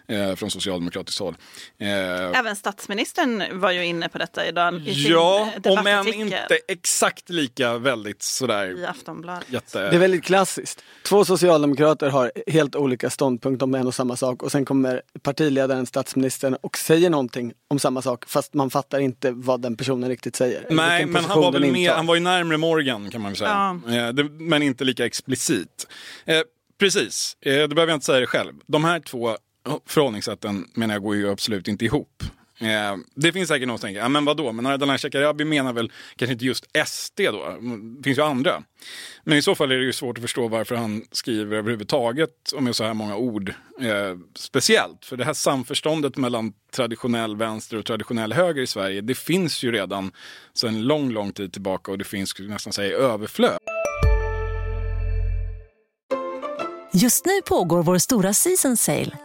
[0.07, 1.35] eh, från socialdemokratiskt håll.
[1.79, 7.29] Även statsministern var ju inne på detta idag i sin Ja, om än inte exakt
[7.29, 8.79] lika väldigt sådär.
[8.79, 9.45] I Aftonbladet.
[9.49, 9.79] Jätte...
[9.79, 10.83] Det är väldigt klassiskt.
[11.03, 15.85] Två socialdemokrater har helt olika ståndpunkt om en och samma sak och sen kommer partiledaren,
[15.85, 20.35] statsministern och säger någonting om samma sak fast man fattar inte vad den personen riktigt
[20.35, 20.67] säger.
[20.69, 23.37] Nej, Nej, men han var väl mer, han var ju närmare Morgan kan man väl
[23.37, 23.79] säga.
[23.87, 23.95] Ja.
[23.95, 25.87] Eh, det, men inte lika explicit.
[26.25, 26.41] Eh,
[26.79, 28.53] precis, eh, det behöver jag inte säga det själv.
[28.67, 29.37] De här två
[29.85, 32.23] förhållningssätten menar jag går ju absolut inte ihop.
[32.59, 35.91] Eh, det finns säkert någon som tänker, ja men vadå, men Ardalan Shekarabi menar väl
[36.15, 37.43] kanske inte just SD då?
[37.43, 38.63] Mm, det finns ju andra.
[39.23, 42.63] Men i så fall är det ju svårt att förstå varför han skriver överhuvudtaget och
[42.63, 43.53] med så här många ord.
[43.81, 49.15] Eh, speciellt, för det här samförståndet mellan traditionell vänster och traditionell höger i Sverige, det
[49.15, 50.11] finns ju redan
[50.53, 53.57] sedan lång, lång tid tillbaka och det finns skulle nästan säga överflöd.
[56.93, 59.24] Just nu pågår vår stora season sale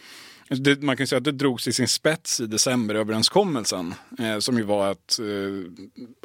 [0.57, 4.63] Det, man kan säga att det drogs i sin spets i decemberöverenskommelsen eh, som ju
[4.63, 5.71] var att eh,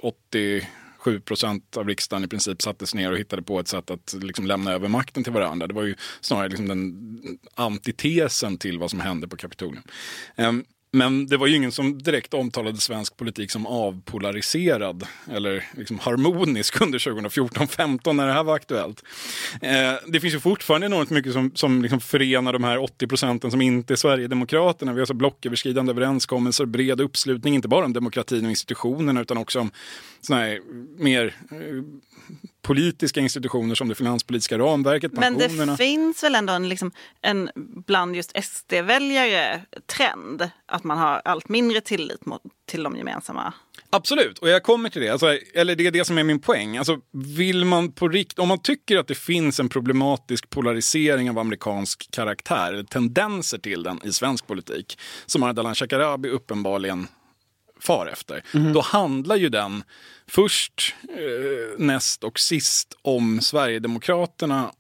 [0.03, 4.47] 87 procent av riksdagen i princip sattes ner och hittade på ett sätt att liksom,
[4.47, 5.67] lämna över makten till varandra.
[5.67, 6.99] Det var ju snarare liksom, den
[7.55, 9.83] antitesen till vad som hände på Kapitolium.
[10.37, 10.53] Eh,
[10.97, 16.81] men det var ju ingen som direkt omtalade svensk politik som avpolariserad eller liksom harmonisk
[16.81, 19.03] under 2014-15 när det här var aktuellt.
[19.63, 23.51] Eh, det finns ju fortfarande enormt mycket som, som liksom förenar de här 80 procenten
[23.51, 24.93] som inte är Sverigedemokraterna.
[24.93, 29.61] Vi har så blocköverskridande överenskommelser, bred uppslutning, inte bara om demokratin och institutionerna utan också
[29.61, 29.71] om
[30.21, 30.61] såna här
[30.99, 31.83] mer eh,
[32.63, 35.13] politiska institutioner som det finanspolitiska ramverket.
[35.13, 37.51] Men det finns väl ändå en, liksom, en
[37.87, 43.55] bland just SD-väljare trend att man har allt mindre tillit mot, till de gemensamma
[43.91, 45.09] Absolut, och jag kommer till det.
[45.09, 46.77] Alltså, eller det är det som är min poäng.
[46.77, 51.39] Alltså, vill man på rikt om man tycker att det finns en problematisk polarisering av
[51.39, 57.09] amerikansk karaktär, eller tendenser till den i svensk politik, som Ardalan Shekarabi uppenbarligen
[57.81, 58.73] far efter, mm.
[58.73, 59.85] då handlar ju den
[60.27, 64.73] först, eh, näst och sist om Sverigedemokraterna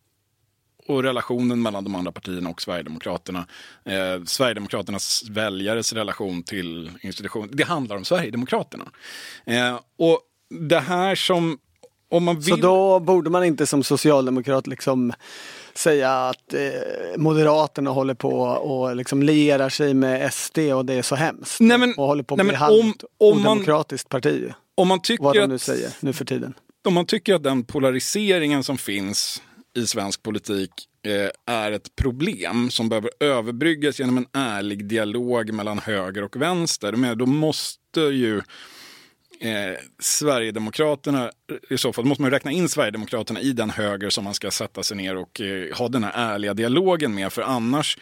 [0.86, 3.46] och relationen mellan de andra partierna och Sverigedemokraterna.
[3.84, 7.50] Eh, Sverigedemokraternas väljares relation till institutionen.
[7.52, 8.84] Det handlar om Sverigedemokraterna.
[9.44, 11.58] Eh, och det här som
[12.08, 12.44] om man vill...
[12.44, 15.12] Så då borde man inte som socialdemokrat liksom
[15.74, 16.60] säga att eh,
[17.16, 21.60] Moderaterna håller på och liksom lierar sig med SD och det är så hemskt.
[21.60, 24.52] Nej, men, och håller på att bli halvt odemokratiskt parti.
[24.74, 26.54] Om man tycker vad de nu att, säger nu för tiden.
[26.88, 29.42] Om man tycker att den polariseringen som finns
[29.76, 30.70] i svensk politik
[31.06, 36.92] eh, är ett problem som behöver överbryggas genom en ärlig dialog mellan höger och vänster.
[36.92, 38.42] Men då måste ju
[39.40, 41.30] eh, Sverigedemokraterna,
[41.70, 44.82] i så fall måste man räkna in Sverigedemokraterna i den höger som man ska sätta
[44.82, 47.32] sig ner och eh, ha den här ärliga dialogen med.
[47.32, 47.98] För annars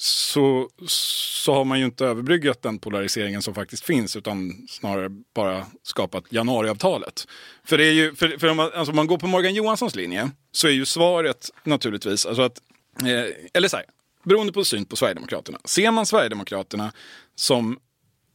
[0.00, 5.66] så, så har man ju inte överbryggat den polariseringen som faktiskt finns utan snarare bara
[5.82, 7.26] skapat januariavtalet.
[7.64, 9.94] För, det är ju, för, för om, man, alltså om man går på Morgan Johanssons
[9.94, 12.58] linje så är ju svaret naturligtvis, alltså att,
[13.00, 13.86] eh, eller så här,
[14.24, 15.58] beroende på syn på Sverigedemokraterna.
[15.64, 16.92] Ser man Sverigedemokraterna
[17.34, 17.78] som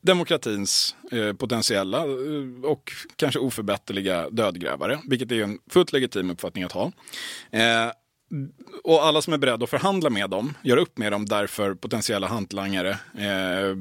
[0.03, 6.71] demokratins eh, potentiella eh, och kanske oförbätterliga dödgrävare, vilket är en fullt legitim uppfattning att
[6.71, 6.91] ha.
[7.51, 7.91] Eh,
[8.83, 12.27] och alla som är beredda att förhandla med dem, göra upp med dem, därför potentiella
[12.27, 13.77] hantlangare, eh,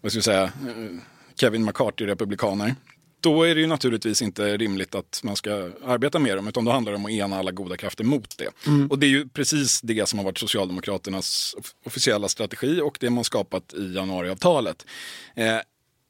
[0.00, 0.98] vad ska jag säga, eh,
[1.34, 2.74] Kevin McCarthy-republikaner.
[3.22, 6.70] Då är det ju naturligtvis inte rimligt att man ska arbeta med dem, utan då
[6.70, 8.48] handlar det om att ena alla goda krafter mot det.
[8.66, 8.86] Mm.
[8.90, 13.24] Och det är ju precis det som har varit Socialdemokraternas officiella strategi och det man
[13.24, 14.86] skapat i januariavtalet.
[15.34, 15.56] Eh,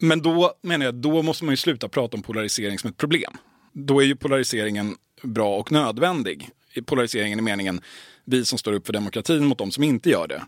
[0.00, 3.32] men då menar jag, då måste man ju sluta prata om polarisering som ett problem.
[3.72, 7.80] Då är ju polariseringen bra och nödvändig polariseringen i meningen
[8.24, 10.42] vi som står upp för demokratin mot de som inte gör det.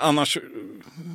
[0.00, 0.38] Annars,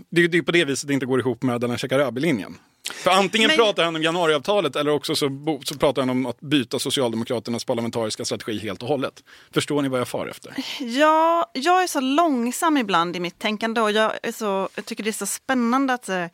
[0.09, 2.57] det är ju på det viset det inte går ihop med den här Shekarabi-linjen.
[2.93, 3.57] För antingen Men...
[3.57, 5.29] pratar han om januariavtalet eller också så,
[5.63, 9.23] så pratar han om att byta Socialdemokraternas parlamentariska strategi helt och hållet.
[9.51, 10.53] Förstår ni vad jag far efter?
[10.79, 15.09] Ja, jag är så långsam ibland i mitt tänkande och jag, så, jag tycker det
[15.09, 16.25] är så spännande att eh,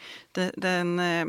[0.56, 1.26] den, eh,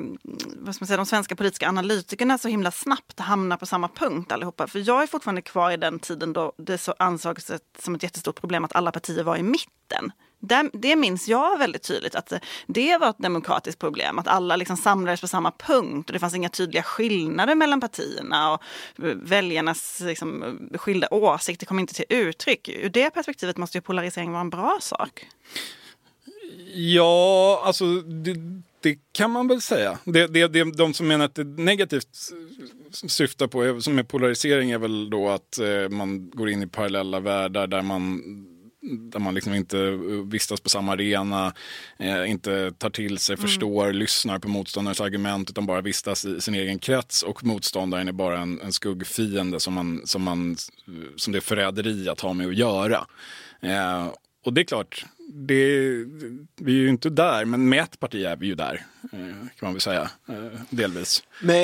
[0.57, 4.33] vad ska man säga, de svenska politiska analytikerna så himla snabbt hamnar på samma punkt
[4.33, 4.67] allihopa.
[4.67, 8.41] För jag är fortfarande kvar i den tiden då det så ansågs som ett jättestort
[8.41, 12.33] problem att alla partier var i mitten det, det minns jag väldigt tydligt att
[12.67, 14.19] det var ett demokratiskt problem.
[14.19, 18.53] Att alla liksom samlades på samma punkt och det fanns inga tydliga skillnader mellan partierna.
[18.53, 18.63] och
[19.15, 22.69] Väljarnas liksom, skilda åsikter kom inte till uttryck.
[22.69, 25.27] Ur det perspektivet måste ju polarisering vara en bra sak.
[26.75, 28.35] Ja, alltså det,
[28.81, 29.99] det kan man väl säga.
[30.05, 32.09] Det, det, det, de som menar att det negativt
[32.93, 37.21] syftar på, som är polarisering, är väl då att eh, man går in i parallella
[37.21, 38.23] världar där man
[38.83, 39.91] där man liksom inte
[40.27, 41.55] vistas på samma arena,
[41.99, 43.47] eh, inte tar till sig, mm.
[43.47, 48.13] förstår, lyssnar på motståndarens argument utan bara vistas i sin egen krets och motståndaren är
[48.13, 50.57] bara en, en skuggfiende som, man, som, man,
[51.17, 53.07] som det är förräderi att ha med att göra.
[53.61, 54.09] Eh,
[54.45, 55.65] och det är klart, det,
[56.57, 58.87] vi är ju inte där, men med ett parti är vi ju där.
[59.13, 61.23] Eh, kan man väl säga, eh, delvis.
[61.43, 61.57] Men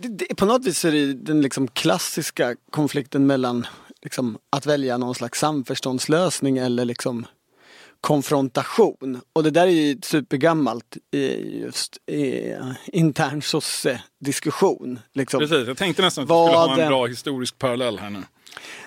[0.00, 3.66] det, det, på något vis är det den liksom klassiska konflikten mellan
[4.02, 7.26] liksom, att välja någon slags samförståndslösning eller liksom
[8.00, 9.20] konfrontation.
[9.32, 11.26] Och det där är ju supergammalt i
[11.60, 12.54] just i
[12.86, 14.98] intern sosse-diskussion.
[15.14, 15.40] Liksom.
[15.40, 18.22] Precis, jag tänkte nästan att du skulle ha en bra historisk parallell här nu.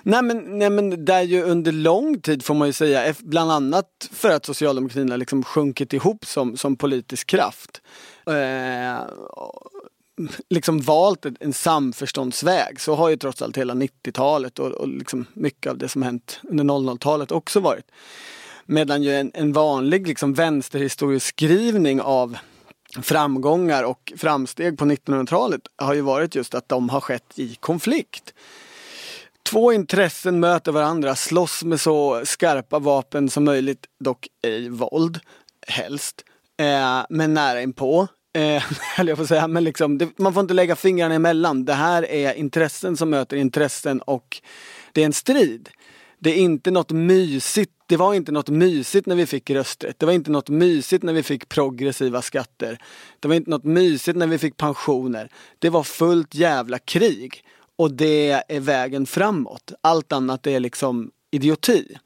[0.03, 4.09] Nej men, nej men där ju under lång tid får man ju säga, bland annat
[4.11, 7.81] för att socialdemokratin har liksom sjunkit ihop som, som politisk kraft.
[8.27, 9.03] Eh,
[10.49, 12.79] liksom valt en samförståndsväg.
[12.79, 16.39] Så har ju trots allt hela 90-talet och, och liksom mycket av det som hänt
[16.43, 17.91] under 00-talet också varit.
[18.65, 22.37] Medan ju en, en vanlig liksom vänsterhistorieskrivning av
[23.01, 28.33] framgångar och framsteg på 1900-talet har ju varit just att de har skett i konflikt.
[29.43, 35.19] Två intressen möter varandra, slåss med så skarpa vapen som möjligt, dock ej våld,
[35.67, 36.23] helst,
[36.57, 38.63] eh, men nära inpå eh,
[38.97, 41.65] höll jag på att säga, men liksom, det, man får inte lägga fingrarna emellan.
[41.65, 44.41] Det här är intressen som möter intressen och
[44.91, 45.69] det är en strid.
[46.19, 47.71] Det är inte något mysigt.
[47.87, 49.99] Det var inte något mysigt när vi fick rösträtt.
[49.99, 52.77] Det var inte något mysigt när vi fick progressiva skatter.
[53.19, 55.29] Det var inte något mysigt när vi fick pensioner.
[55.59, 57.43] Det var fullt jävla krig.
[57.77, 59.73] Och det är vägen framåt.
[59.81, 61.97] Allt annat är liksom idioti.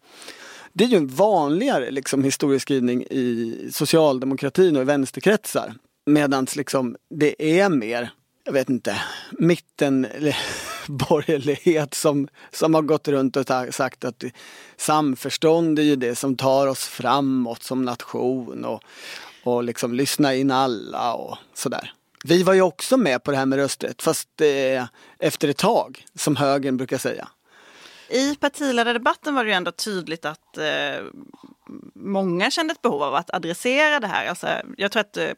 [0.73, 5.73] Det är ju en vanligare liksom, historieskrivning i socialdemokratin och i vänsterkretsar.
[6.09, 8.09] Medans liksom det är mer,
[8.43, 10.07] jag vet inte, mitten
[10.87, 14.23] borgerlighet som, som har gått runt och sagt att
[14.77, 18.83] samförstånd är ju det som tar oss framåt som nation och,
[19.43, 21.93] och liksom lyssna in alla och sådär.
[22.25, 24.85] Vi var ju också med på det här med rösträtt fast eh,
[25.19, 27.27] efter ett tag, som högern brukar säga.
[28.09, 31.05] I partiledardebatten var det ju ändå tydligt att eh,
[31.95, 34.27] många kände ett behov av att adressera det här.
[34.27, 35.31] Alltså, jag tror att eh,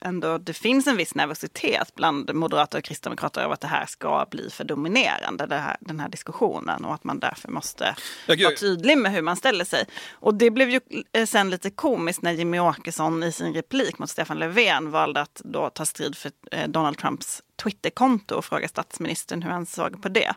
[0.00, 4.26] ändå det finns en viss nervositet bland moderater och kristdemokrater av att det här ska
[4.30, 7.94] bli för dominerande, här, den här diskussionen och att man därför måste
[8.26, 9.84] jag, vara tydlig med hur man ställer sig.
[10.12, 10.80] Och det blev ju
[11.12, 15.40] eh, sen lite komiskt när Jimmy Åkesson i sin replik mot Stefan Löfven valde att
[15.44, 20.08] då ta strid för eh, Donald Trumps Twitterkonto och fråga statsministern hur han såg på
[20.08, 20.34] det.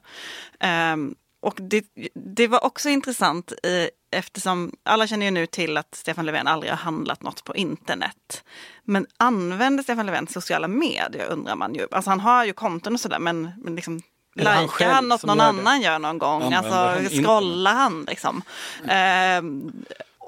[0.93, 3.88] Um, och det, det var också intressant eh,
[4.19, 8.43] eftersom alla känner ju nu till att Stefan Löfven aldrig har handlat något på internet.
[8.84, 11.88] Men använder Stefan Löfven sociala medier undrar man ju.
[11.91, 14.01] Alltså han har ju konton och sådär men, men liksom
[14.43, 16.41] han Likar han något någon annan gör någon gång?
[16.43, 17.25] Använder han Alltså internet?
[17.25, 18.41] scrollar han liksom?
[18.88, 19.71] Ehm,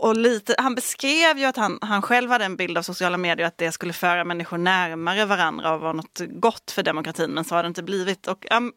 [0.06, 3.48] och lite, han beskrev ju att han, han själv hade en bild av sociala medier
[3.48, 7.56] att det skulle föra människor närmare varandra och vara något gott för demokratin men så
[7.56, 8.28] har det inte blivit.
[8.28, 8.72] Och, ehm,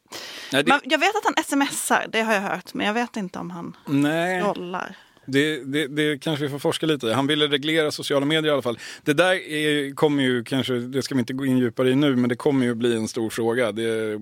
[0.53, 3.17] Nej, det- man, jag vet att han smsar, det har jag hört, men jag vet
[3.17, 4.41] inte om han Nej.
[4.41, 4.97] rollar.
[5.29, 7.13] Det, det, det kanske vi får forska lite i.
[7.13, 8.79] Han ville reglera sociala medier i alla fall.
[9.03, 12.17] Det där är, kommer ju kanske, det ska vi inte gå in djupare i nu,
[12.17, 13.73] men det kommer ju bli en stor fråga.
[13.73, 14.19] Det,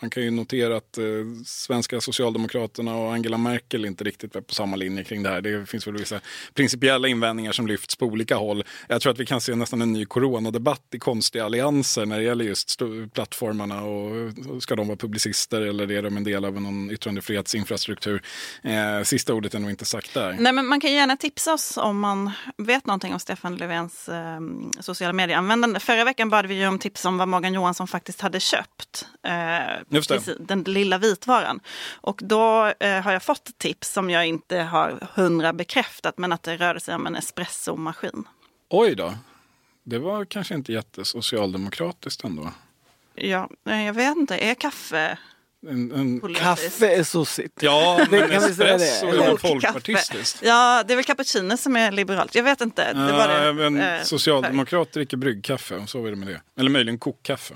[0.00, 1.04] man kan ju notera att eh,
[1.46, 5.40] svenska socialdemokraterna och Angela Merkel inte riktigt är på samma linje kring det här.
[5.40, 6.20] Det finns väl vissa
[6.54, 8.64] principiella invändningar som lyfts på olika håll.
[8.88, 12.24] Jag tror att vi kan se nästan en ny coronadebatt i konstiga allianser när det
[12.24, 12.82] gäller just
[13.14, 14.04] plattformarna och
[14.48, 18.22] och ska de vara publicister eller är de en del av någon yttrandefrihetsinfrastruktur?
[18.62, 20.33] Eh, sista ordet är nog inte sagt där.
[20.38, 24.40] Nej, men man kan gärna tipsa oss om man vet någonting om Stefan Löfvens eh,
[24.80, 25.80] sociala medieanvändande.
[25.80, 29.06] Förra veckan bad vi ju om tips om vad Morgan Johansson faktiskt hade köpt.
[29.22, 29.98] Eh,
[30.38, 31.60] den lilla vitvaran.
[31.94, 36.42] Och då eh, har jag fått tips som jag inte har hundra bekräftat men att
[36.42, 38.24] det rörde sig om en espressomaskin.
[38.70, 39.14] Oj då.
[39.82, 42.50] Det var kanske inte jättesocialdemokratiskt ändå.
[43.14, 45.18] Ja, jag vet inte, är kaffe
[45.68, 46.34] En, en...
[46.34, 47.62] Kaffe är sossigt.
[47.62, 50.40] Ja, men kan espresso är väl Och folkpartistiskt.
[50.42, 52.34] Ja, det är väl cappuccino som är liberalt.
[52.34, 52.92] Jag vet inte.
[52.92, 56.40] Det var det, men eh, socialdemokrater dricker bryggkaffe och så är det med det.
[56.60, 57.54] Eller möjligen kokkaffe.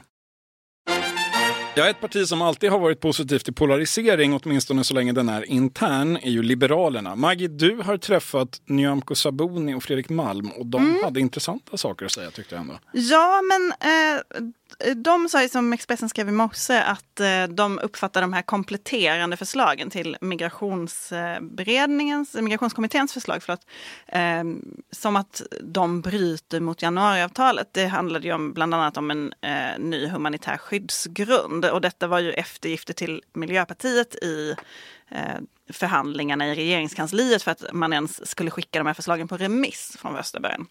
[1.75, 5.45] Ja, ett parti som alltid har varit positivt till polarisering, åtminstone så länge den är
[5.51, 7.17] intern, är ju Liberalerna.
[7.17, 11.05] Maggie, du har träffat Nyamko Sabuni och Fredrik Malm och de Mm.
[11.05, 12.79] hade intressanta saker att säga tyckte jag ändå.
[12.93, 14.21] Ja, men eh,
[14.85, 18.43] Eh, de sa ju som Expressen skrev i morse att eh, de uppfattar de här
[18.43, 23.67] kompletterande förslagen till migrationsberedningens, migrationskommitténs förslag förlåt,
[24.07, 27.69] ehm, som att de bryter mot januariavtalet.
[27.73, 32.19] Det handlade ju om, bland annat om en eh, ny humanitär skyddsgrund och detta var
[32.19, 34.55] ju eftergifter till Miljöpartiet i
[35.73, 40.17] förhandlingarna i regeringskansliet för att man ens skulle skicka de här förslagen på remiss från
[40.17, 40.67] första början.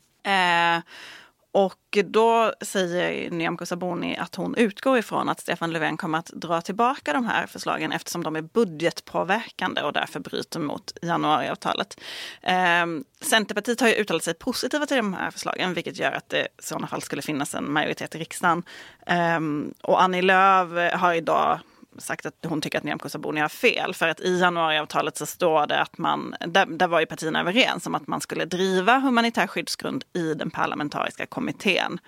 [1.52, 6.62] Och då säger Nyamko Sabuni att hon utgår ifrån att Stefan Löfven kommer att dra
[6.62, 12.00] tillbaka de här förslagen eftersom de är budgetpåverkande och därför bryter mot januariavtalet.
[12.42, 12.86] Eh,
[13.22, 16.48] Centerpartiet har ju uttalat sig positiva till de här förslagen vilket gör att det i
[16.60, 18.64] sådana fall skulle finnas en majoritet i riksdagen.
[19.08, 19.40] Eh,
[19.84, 21.60] och Annie Lööf har idag
[21.98, 23.94] sagt att hon tycker att Nyamko Sabuni har fel.
[23.94, 27.88] För att i januariavtalet så står det att man, där, där var ju partierna överens
[27.88, 32.00] om att man skulle driva humanitär skyddsgrund i den parlamentariska kommittén.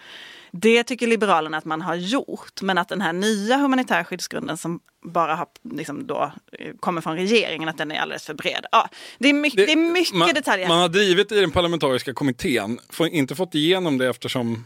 [0.52, 4.80] Det tycker Liberalerna att man har gjort, men att den här nya humanitär skyddsgrunden som
[5.04, 6.32] bara har, liksom då,
[6.80, 8.66] kommer från regeringen, att den är alldeles för bred.
[8.72, 10.68] Ja, det, är mycket, det, är mycket man, detaljer.
[10.68, 14.66] Man har drivit i den parlamentariska kommittén, får inte fått igenom det eftersom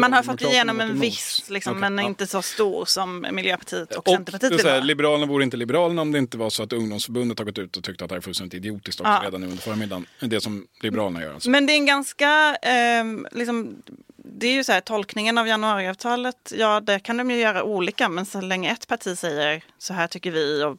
[0.00, 2.04] Man har fått igenom en viss, liksom, Okej, men ja.
[2.10, 4.80] inte så stor som Miljöpartiet och, Och Centerpartiet vill vara.
[4.80, 7.84] Liberalerna vore inte Liberalerna om det inte var så att ungdomsförbundet har gått ut och
[7.84, 9.20] tyckt att det här är fullständigt idiotiskt också Ja.
[9.24, 10.06] redan nu under förmiddagen.
[10.20, 11.50] Det som Liberalerna gör alltså.
[11.50, 13.82] Men det är en ganska, ehm, liksom,
[14.16, 18.08] det är ju så här, tolkningen av januariavtalet, ja det kan de ju göra olika,
[18.08, 20.76] men så länge ett parti säger så här tycker vi och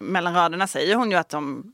[0.00, 1.72] mellan raderna säger hon ju att de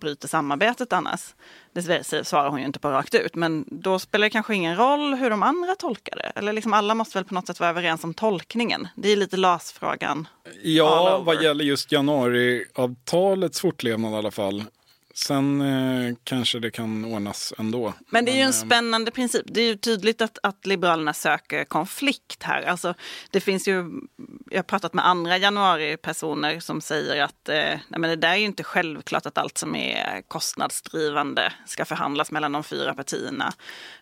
[0.00, 1.34] bryter samarbetet annars.
[1.72, 5.14] Det svarar hon ju inte på rakt ut, men då spelar det kanske ingen roll
[5.14, 6.32] hur de andra tolkar det.
[6.34, 8.88] Eller liksom alla måste väl på något sätt vara överens om tolkningen.
[8.96, 10.28] Det är lite LAS-frågan.
[10.62, 14.64] Ja, vad gäller just januariavtalets fortlevnad i alla fall.
[15.26, 17.94] Sen eh, kanske det kan ordnas ändå.
[18.10, 19.46] Men det är ju en eh, spännande princip.
[19.46, 22.62] Det är ju tydligt att, att Liberalerna söker konflikt här.
[22.62, 22.94] Alltså,
[23.30, 23.90] det finns ju,
[24.50, 28.36] jag har pratat med andra januaripersoner som säger att eh, nej, men det där är
[28.36, 33.52] ju inte självklart att allt som är kostnadsdrivande ska förhandlas mellan de fyra partierna.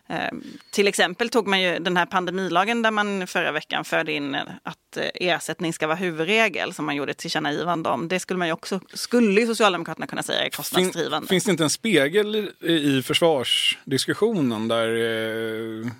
[0.09, 0.31] Eh,
[0.69, 4.97] till exempel tog man ju den här pandemilagen där man förra veckan förde in att
[4.97, 8.07] eh, ersättning ska vara huvudregel som man gjorde ett tillkännagivande om.
[8.07, 11.06] Det skulle man ju också, skulle ju Socialdemokraterna kunna säga är kostnadsdrivande.
[11.09, 15.91] Fin, finns det inte en spegel i, försvarsdiskussionen där eh,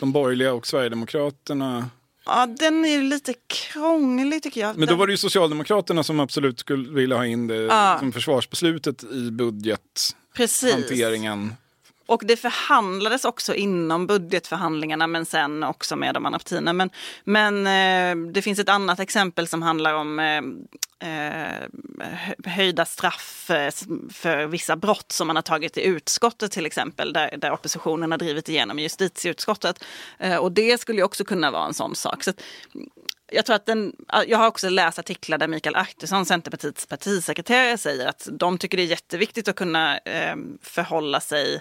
[0.00, 1.90] de borgerliga och Sverigedemokraterna
[2.26, 4.76] Ja, den är lite krånglig tycker jag.
[4.76, 7.96] Men då var det ju Socialdemokraterna som absolut skulle vilja ha in det Ja.
[7.98, 9.30] som försvarsbeslutet i
[10.36, 10.74] Precis.
[12.08, 16.72] Och det förhandlades också inom budgetförhandlingarna men sen också med de andra partierna.
[16.72, 16.90] Men,
[17.24, 20.38] men eh, det finns ett annat exempel som handlar om eh,
[21.08, 21.68] eh
[22.44, 23.72] höjda straff eh,
[24.12, 27.12] för vissa brott som man har tagit i utskottet till exempel.
[27.12, 29.84] Där, där oppositionen har drivit igenom i justitieutskottet.
[30.18, 32.24] Eh, och det skulle ju också kunna vara en sån sak.
[32.24, 32.40] Så att,
[33.30, 33.92] jag tror att den,
[34.26, 38.82] jag har också läst artiklar där Mikael Artursson, Centerpartiets partisekreterare, säger att de tycker det
[38.82, 41.60] är jätteviktigt att kunna eh, förhålla sig eh,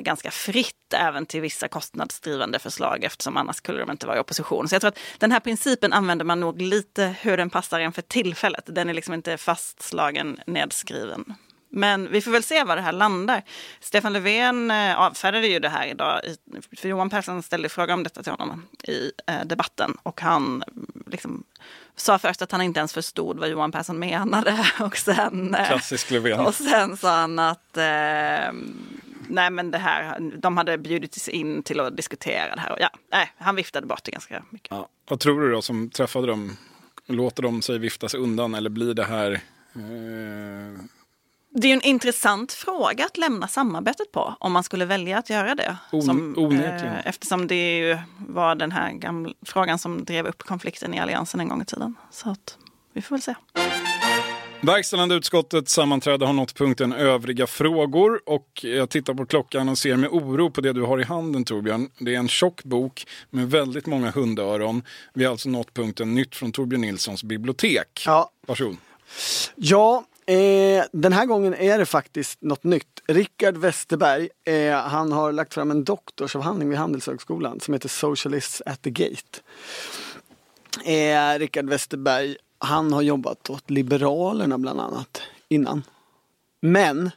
[0.00, 4.68] ganska fritt även till vissa kostnadsdrivande förslag eftersom annars skulle de inte vara i opposition.
[4.68, 7.92] Så jag tror att den här principen använder man nog lite hur den passar en
[7.92, 8.64] för tillfället.
[8.66, 11.34] Den är liksom inte fastslagen, nedskriven.
[11.68, 13.42] Men vi får väl se var det här landar.
[13.80, 16.20] Stefan Löfven eh, avfärdade ju det här idag.
[16.76, 19.96] För Johan Persson ställde fråga om detta till honom i eh, debatten.
[20.02, 20.62] Och han
[21.06, 21.44] liksom
[21.96, 24.66] sa först att han inte ens förstod vad Johan Persson menade.
[24.80, 26.40] Och sen, eh, Klassisk Löfven.
[26.40, 28.52] Och sen sa han att eh,
[29.28, 32.72] nej men det här, de hade bjudits in till att diskutera det här.
[32.72, 34.70] Och ja, nej, han viftade bort det ganska mycket.
[34.70, 34.88] Ja.
[35.08, 36.56] Vad tror du då som träffade dem?
[37.06, 39.32] Låter de sig viftas undan eller blir det här
[39.74, 40.84] eh
[41.58, 45.54] det är en intressant fråga att lämna samarbetet på om man skulle välja att göra
[45.54, 45.76] det.
[45.90, 50.98] Som, eh, eftersom det ju var den här gamla frågan som drev upp konflikten i
[50.98, 51.94] Alliansen en gång i tiden.
[52.10, 52.58] Så att,
[52.92, 53.34] vi får väl se.
[54.66, 59.96] Verkställande utskottet sammanträde har nått punkten övriga frågor och jag tittar på klockan och ser
[59.96, 61.90] med oro på det du har i handen Torbjörn.
[61.98, 64.82] Det är en tjock bok med väldigt många hundöron.
[65.14, 68.02] Vi har alltså nått punkten nytt från Torbjörn Nilssons bibliotek.
[68.06, 68.30] Ja.
[68.46, 68.76] Varsågod.
[69.56, 73.02] Ja, Eh, den här gången är det faktiskt något nytt.
[73.06, 78.82] Rickard Westerberg, eh, han har lagt fram en doktorsavhandling vid Handelshögskolan som heter Socialists at
[78.82, 79.40] the Gate.
[80.84, 85.82] Eh, Rickard Westerberg, han har jobbat åt Liberalerna bland annat innan.
[86.60, 87.10] Men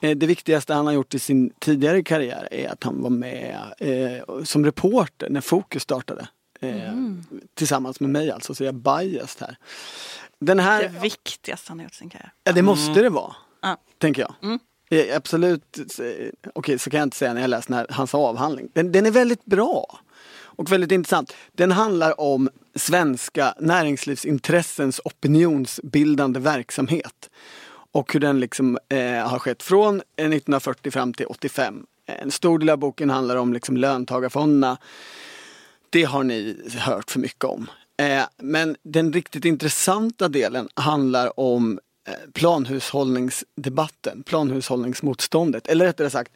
[0.00, 3.74] eh, det viktigaste han har gjort i sin tidigare karriär är att han var med
[3.78, 6.28] eh, som reporter när Fokus startade.
[6.60, 7.24] Eh, mm.
[7.54, 9.56] Tillsammans med mig alltså, så jag är biased här.
[10.38, 12.32] Den här, det viktigaste han har gjort sin karriär.
[12.44, 13.02] Ja, det måste mm.
[13.02, 13.36] det vara.
[13.62, 13.76] Ja.
[13.98, 14.34] Tänker jag.
[14.42, 14.58] Mm.
[15.16, 18.68] Absolut, okej okay, så kan jag inte säga när jag läser hans avhandling.
[18.72, 20.00] Den, den, är väldigt bra.
[20.56, 21.32] Och väldigt intressant.
[21.52, 27.30] Den handlar om svenska näringslivsintressens opinionsbildande verksamhet.
[27.92, 31.86] Och hur den liksom eh, har skett från eh, 1940 fram till 85.
[32.06, 34.78] En stor del av boken handlar om liksom löntagarfonderna.
[35.90, 37.70] Det har ni hört för mycket om.
[37.96, 41.78] Eh, men den riktigt intressanta delen handlar om
[42.08, 45.68] eh, planhushållningsdebatten, planhushållningsmotståndet.
[45.68, 46.32] Eller rättare sagt,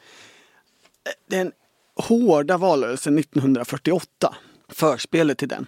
[1.06, 1.52] eh, den
[2.00, 4.34] hårda valrörelsen 1948
[4.72, 5.66] förspelet till den.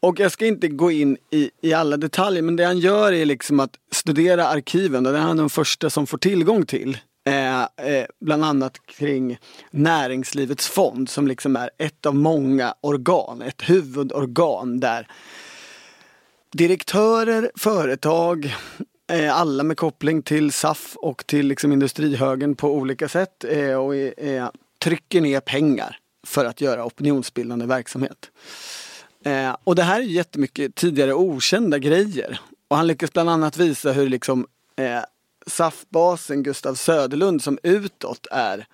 [0.00, 3.24] Och jag ska inte gå in i, i alla detaljer men det han gör är
[3.24, 6.98] liksom att studera arkiven och det är han den första som får tillgång till.
[7.26, 9.38] Eh, eh, bland annat kring
[9.70, 15.08] Näringslivets fond som liksom är ett av många organ, ett huvudorgan där
[16.52, 18.54] direktörer, företag,
[19.12, 23.94] eh, alla med koppling till SAF och till liksom industrihögen på olika sätt eh, och
[24.86, 28.30] trycker ner pengar för att göra opinionsbildande verksamhet.
[29.24, 32.40] Eh, och det här är jättemycket tidigare okända grejer.
[32.68, 35.00] Och han lyckas bland annat visa hur liksom eh,
[35.46, 38.66] SAF-basen Gustav Söderlund som utåt är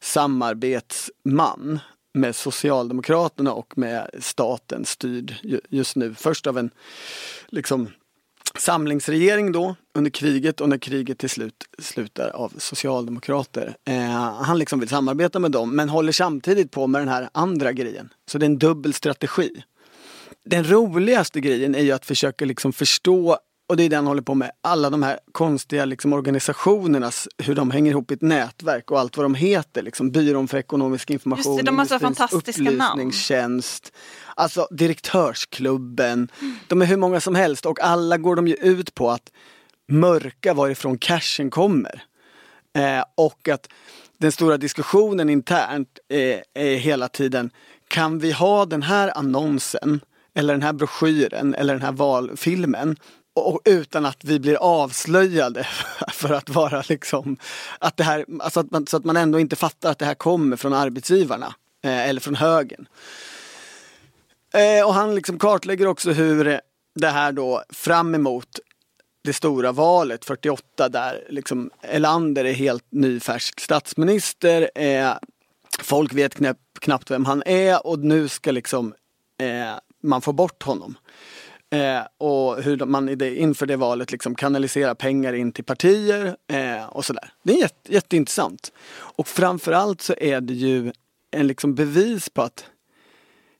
[0.00, 1.78] samarbetsman
[2.14, 5.34] med Socialdemokraterna och med staten styrd
[5.68, 6.14] just nu.
[6.14, 6.70] Först av en
[7.48, 7.88] liksom
[8.58, 13.76] samlingsregering då under kriget och när kriget till slut slutar av socialdemokrater.
[13.84, 17.72] Eh, han liksom vill samarbeta med dem men håller samtidigt på med den här andra
[17.72, 18.08] grejen.
[18.26, 19.62] Så det är en dubbel strategi.
[20.44, 23.38] Den roligaste grejen är ju att försöka liksom förstå
[23.68, 24.50] och det är det han håller på med.
[24.60, 29.16] Alla de här konstiga liksom, organisationernas, hur de hänger ihop i ett nätverk och allt
[29.16, 29.82] vad de heter.
[29.82, 33.92] Liksom, Byrån för ekonomisk information, Just det, de har så fantastiska upplysningstjänst.
[33.92, 34.34] Namn.
[34.36, 36.28] Alltså direktörsklubben.
[36.40, 36.56] Mm.
[36.68, 39.32] De är hur många som helst och alla går de ju ut på att
[39.88, 42.02] mörka varifrån cashen kommer.
[42.76, 43.68] Eh, och att
[44.18, 47.50] den stora diskussionen internt eh, är hela tiden,
[47.88, 50.00] kan vi ha den här annonsen
[50.34, 52.96] eller den här broschyren eller den här valfilmen
[53.36, 55.66] och utan att vi blir avslöjade
[56.12, 57.36] för att vara liksom
[57.78, 60.14] att det här, alltså att man, så att man ändå inte fattar att det här
[60.14, 62.88] kommer från arbetsgivarna eh, eller från högen.
[64.54, 66.60] Eh, och han liksom kartlägger också hur
[66.94, 68.58] det här då fram emot
[69.24, 74.70] det stora valet 48 där liksom Elander är helt nyfärsk statsminister.
[74.74, 75.12] Eh,
[75.80, 78.94] folk vet knappt, knappt vem han är och nu ska liksom
[79.40, 80.96] eh, man få bort honom.
[81.76, 86.86] Eh, och hur man det, inför det valet liksom kanaliserar pengar in till partier eh,
[86.86, 87.30] och sådär.
[87.42, 88.72] Det är jätte, jätteintressant.
[88.92, 90.92] Och framförallt så är det ju
[91.30, 92.64] en liksom bevis på att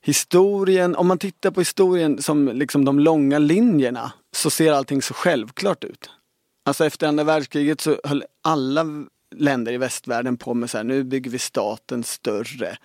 [0.01, 5.13] historien, om man tittar på historien som liksom de långa linjerna så ser allting så
[5.13, 6.09] självklart ut.
[6.65, 8.85] Alltså efter andra världskriget så höll alla
[9.35, 12.77] länder i västvärlden på med så här, nu bygger vi staten större.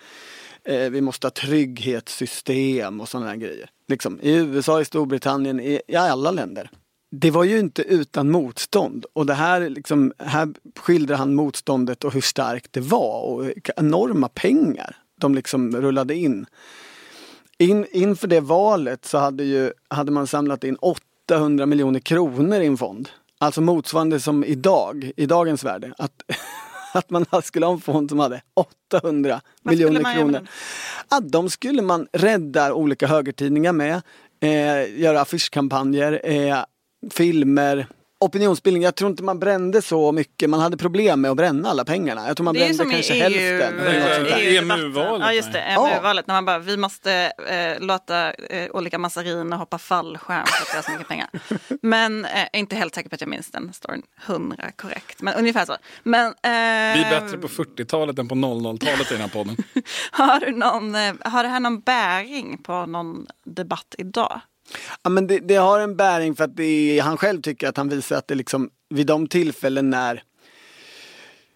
[0.64, 3.70] eh, vi måste ha trygghetssystem och sådana grejer.
[3.92, 6.70] Liksom, I USA, i Storbritannien, i, i alla länder.
[7.10, 12.12] Det var ju inte utan motstånd och det här, liksom, här skildrar han motståndet och
[12.12, 16.46] hur starkt det var och vilka enorma pengar de liksom rullade in.
[17.58, 22.66] in inför det valet så hade, ju, hade man samlat in 800 miljoner kronor i
[22.66, 23.08] en fond.
[23.38, 25.94] Alltså motsvarande som idag, i dagens värde.
[25.98, 26.22] Att,
[26.98, 30.48] att man skulle ha en fond som hade 800 Vad miljoner kronor.
[31.08, 34.02] Att de skulle man rädda olika högertidningar med,
[34.40, 36.58] eh, göra affischkampanjer, eh,
[37.10, 37.86] filmer,
[38.24, 38.82] opinionsbildning.
[38.82, 40.50] Jag tror inte man brände så mycket.
[40.50, 42.26] Man hade problem med att bränna alla pengarna.
[42.26, 43.78] Jag tror man Det är brände kanske EU, hälften.
[43.80, 44.38] eller något sånt där.
[44.38, 45.58] EU EMU-valet, Ja just det.
[45.60, 46.26] EMU-valet.
[46.26, 50.82] När man bara, vi måste eh, låta eh, olika massariner hoppa fallskärm för att göra
[50.82, 51.28] så mycket pengar.
[51.82, 55.22] Men eh, inte helt säker på att jag minns den storyn hundra korrekt.
[55.22, 55.76] Men ungefär så.
[56.02, 59.56] Men, eh, Vi är bättre på 40-talet än på 00-talet i den här podden.
[60.12, 64.40] har, du någon, eh, har det här någon bäring på någon debatt idag?
[65.02, 66.64] Ja, men det, det har en bäring för att det
[66.98, 70.22] är, han själv tycker att han visar att det liksom vid de tillfällen när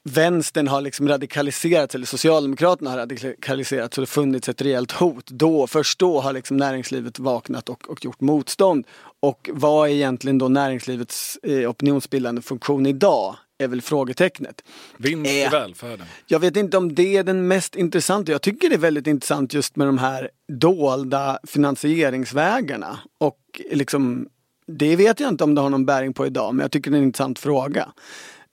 [0.08, 5.26] vänstern har liksom radikaliserats eller Socialdemokraterna har radikaliserats och det funnits ett rejält hot.
[5.26, 8.86] Då, först då har liksom näringslivet vaknat och, och gjort motstånd.
[9.20, 13.36] Och vad är egentligen då näringslivets eh, opinionsbildande funktion idag?
[13.58, 14.62] Är väl frågetecknet.
[14.96, 15.50] Vinst i Eh.
[15.50, 16.06] välfärden.
[16.26, 18.32] Jag vet inte om det är den mest intressanta.
[18.32, 22.98] Jag tycker det är väldigt intressant just med de här dolda finansieringsvägarna.
[23.18, 24.28] Och liksom,
[24.66, 26.96] det vet jag inte om det har någon bäring på idag, men jag tycker det
[26.96, 27.88] är en intressant fråga.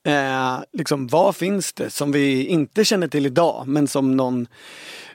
[0.05, 4.47] Eh, liksom, vad finns det som vi inte känner till idag, men som någon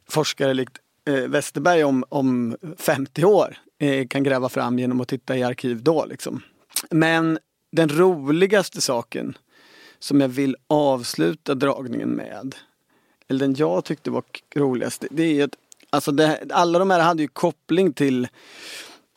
[0.09, 0.77] forskare likt
[1.09, 5.83] eh, Westerberg om, om 50 år eh, kan gräva fram genom att titta i arkiv
[5.83, 6.05] då.
[6.07, 6.43] Liksom.
[6.91, 7.39] Men
[7.73, 9.37] den roligaste saken
[9.99, 12.55] som jag vill avsluta dragningen med,
[13.29, 14.25] eller den jag tyckte var
[14.55, 15.57] roligast, det är att
[15.91, 18.29] alltså det, alla de här hade ju koppling till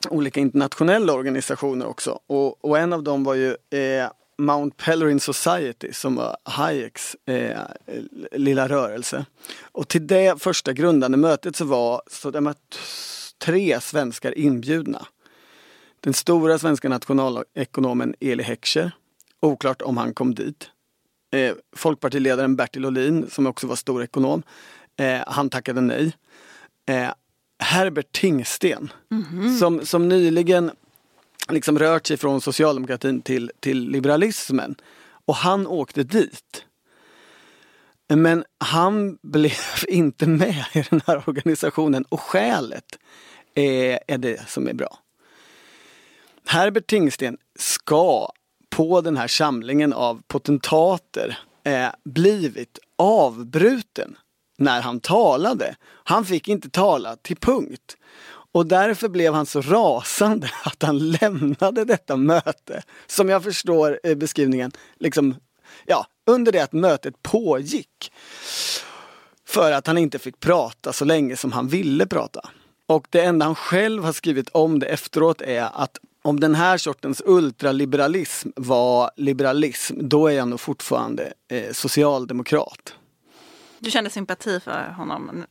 [0.09, 2.19] olika internationella organisationer också.
[2.27, 7.59] Och, och en av dem var ju eh, Mount Pelerin Society som var Hayeks eh,
[8.31, 9.25] lilla rörelse.
[9.61, 12.55] Och till det första grundande mötet så var så de var
[13.37, 15.07] tre svenskar inbjudna.
[15.99, 18.91] Den stora svenska nationalekonomen Eli Heckscher,
[19.41, 20.69] oklart om han kom dit.
[21.33, 24.43] Eh, folkpartiledaren Bertil Ohlin, som också var stor ekonom,
[24.97, 26.13] eh, han tackade nej.
[26.85, 27.09] Eh,
[27.59, 28.91] Herbert Tingsten,
[29.59, 30.71] som, som nyligen
[31.49, 34.75] liksom rört sig från socialdemokratin till, till liberalismen.
[35.25, 36.65] Och han åkte dit.
[38.07, 39.51] Men han blev
[39.87, 42.99] inte med i den här organisationen och skälet
[43.55, 44.99] är, är det som är bra.
[46.45, 48.31] Herbert Tingsten ska
[48.71, 54.17] på den här samlingen av potentater eh, blivit avbruten
[54.57, 55.75] när han talade.
[56.03, 57.97] Han fick inte tala till punkt.
[58.53, 64.15] Och därför blev han så rasande att han lämnade detta möte, som jag förstår eh,
[64.15, 65.35] beskrivningen, liksom,
[65.85, 68.11] ja, under det att mötet pågick.
[69.47, 72.49] För att han inte fick prata så länge som han ville prata.
[72.87, 76.77] Och det enda han själv har skrivit om det efteråt är att om den här
[76.77, 82.93] sortens ultraliberalism var liberalism, då är jag nog fortfarande eh, socialdemokrat.
[83.79, 85.43] Du kände sympati för honom?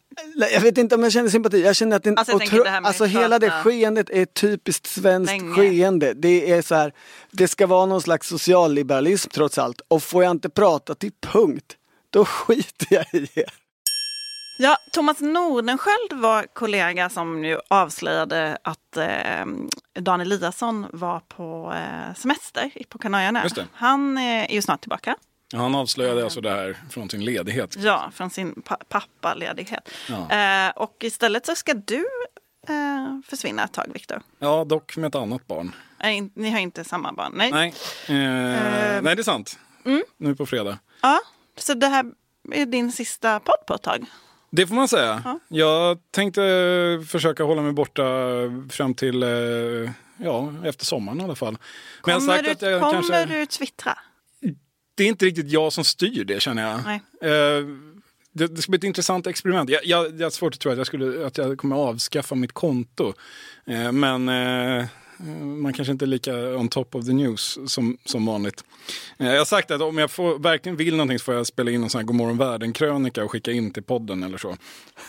[0.52, 1.62] Jag vet inte om jag känner sympati.
[1.64, 5.54] Jag känner att det, Alltså, otro- det alltså hela det skeendet är typiskt svenskt länge.
[5.54, 6.14] skeende.
[6.14, 6.92] Det är så här,
[7.30, 9.80] det ska vara någon slags socialliberalism trots allt.
[9.88, 11.76] Och får jag inte prata till punkt,
[12.10, 13.52] då skiter jag i er.
[14.62, 19.46] Ja, Thomas Nordenskjöld var kollega som ju avslöjade att eh,
[20.00, 23.44] Dan Eliasson var på eh, semester på Kanarieöarna.
[23.72, 25.16] Han eh, är ju snart tillbaka.
[25.52, 27.76] Ja, Han avslöjade alltså det här från sin ledighet.
[27.78, 29.88] Ja, från sin pa- pappaledighet.
[30.08, 30.30] Ja.
[30.36, 32.04] Eh, och istället så ska du
[32.68, 34.22] eh, försvinna ett tag, Viktor.
[34.38, 35.74] Ja, dock med ett annat barn.
[36.02, 37.32] Nej, ni har inte samma barn.
[37.34, 37.50] Nej.
[37.52, 37.68] Nej,
[38.08, 39.58] eh, nej det är sant.
[40.16, 40.78] Nu på fredag.
[41.02, 41.20] Ja,
[41.58, 42.04] så det här
[42.52, 44.06] är din sista podd på ett tag.
[44.50, 45.38] Det får man säga.
[45.48, 46.42] Jag tänkte
[47.08, 48.02] försöka hålla mig borta
[48.70, 51.58] fram till, eh, ja, efter sommaren i alla fall.
[52.06, 53.24] Men Kommer, du, att jag kommer kanske...
[53.24, 53.98] du twittra?
[54.94, 56.80] Det är inte riktigt jag som styr det känner jag.
[56.84, 57.02] Nej.
[57.22, 57.66] Eh,
[58.32, 59.70] det, det ska bli ett intressant experiment.
[59.70, 62.52] Jag, jag, jag har svårt att tro att jag, skulle, att jag kommer avskaffa mitt
[62.52, 63.12] konto.
[63.66, 64.28] Eh, men
[65.62, 68.64] man kanske inte är lika on top of the news som, som vanligt.
[69.18, 71.70] Eh, jag har sagt att om jag får, verkligen vill någonting så får jag spela
[71.70, 74.56] in en sån här Godmorgon världen-krönika och skicka in till podden eller så.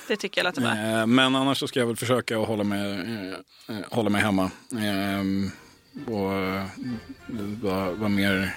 [0.08, 0.72] Det tycker jag låter bra.
[0.72, 4.22] Eh, men annars så ska jag väl försöka att hålla mig, eh, eh, hålla mig
[4.22, 4.52] hemma.
[4.72, 6.66] Eh, och eh,
[7.98, 8.56] vara mer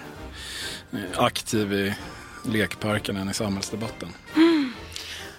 [0.92, 1.94] eh, aktiv i
[2.44, 4.08] lekparken än i samhällsdebatten.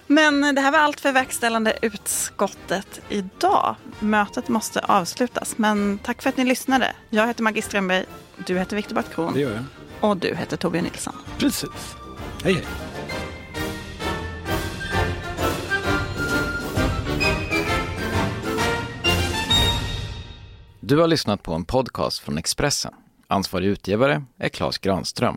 [0.06, 3.76] Men det här var allt för verkställande utskottet idag.
[4.00, 6.94] Mötet måste avslutas, men tack för att ni lyssnade.
[7.10, 8.04] Jag heter Maggie Strömberg,
[8.46, 9.64] du heter Viktor Bartkron Det gör jag.
[10.10, 11.14] och du heter Torbjörn Nilsson.
[11.38, 11.96] Precis.
[12.44, 12.64] Hej hej.
[20.80, 22.92] Du har lyssnat på en podcast från Expressen.
[23.28, 25.36] Ansvarig utgivare är Klas Granström.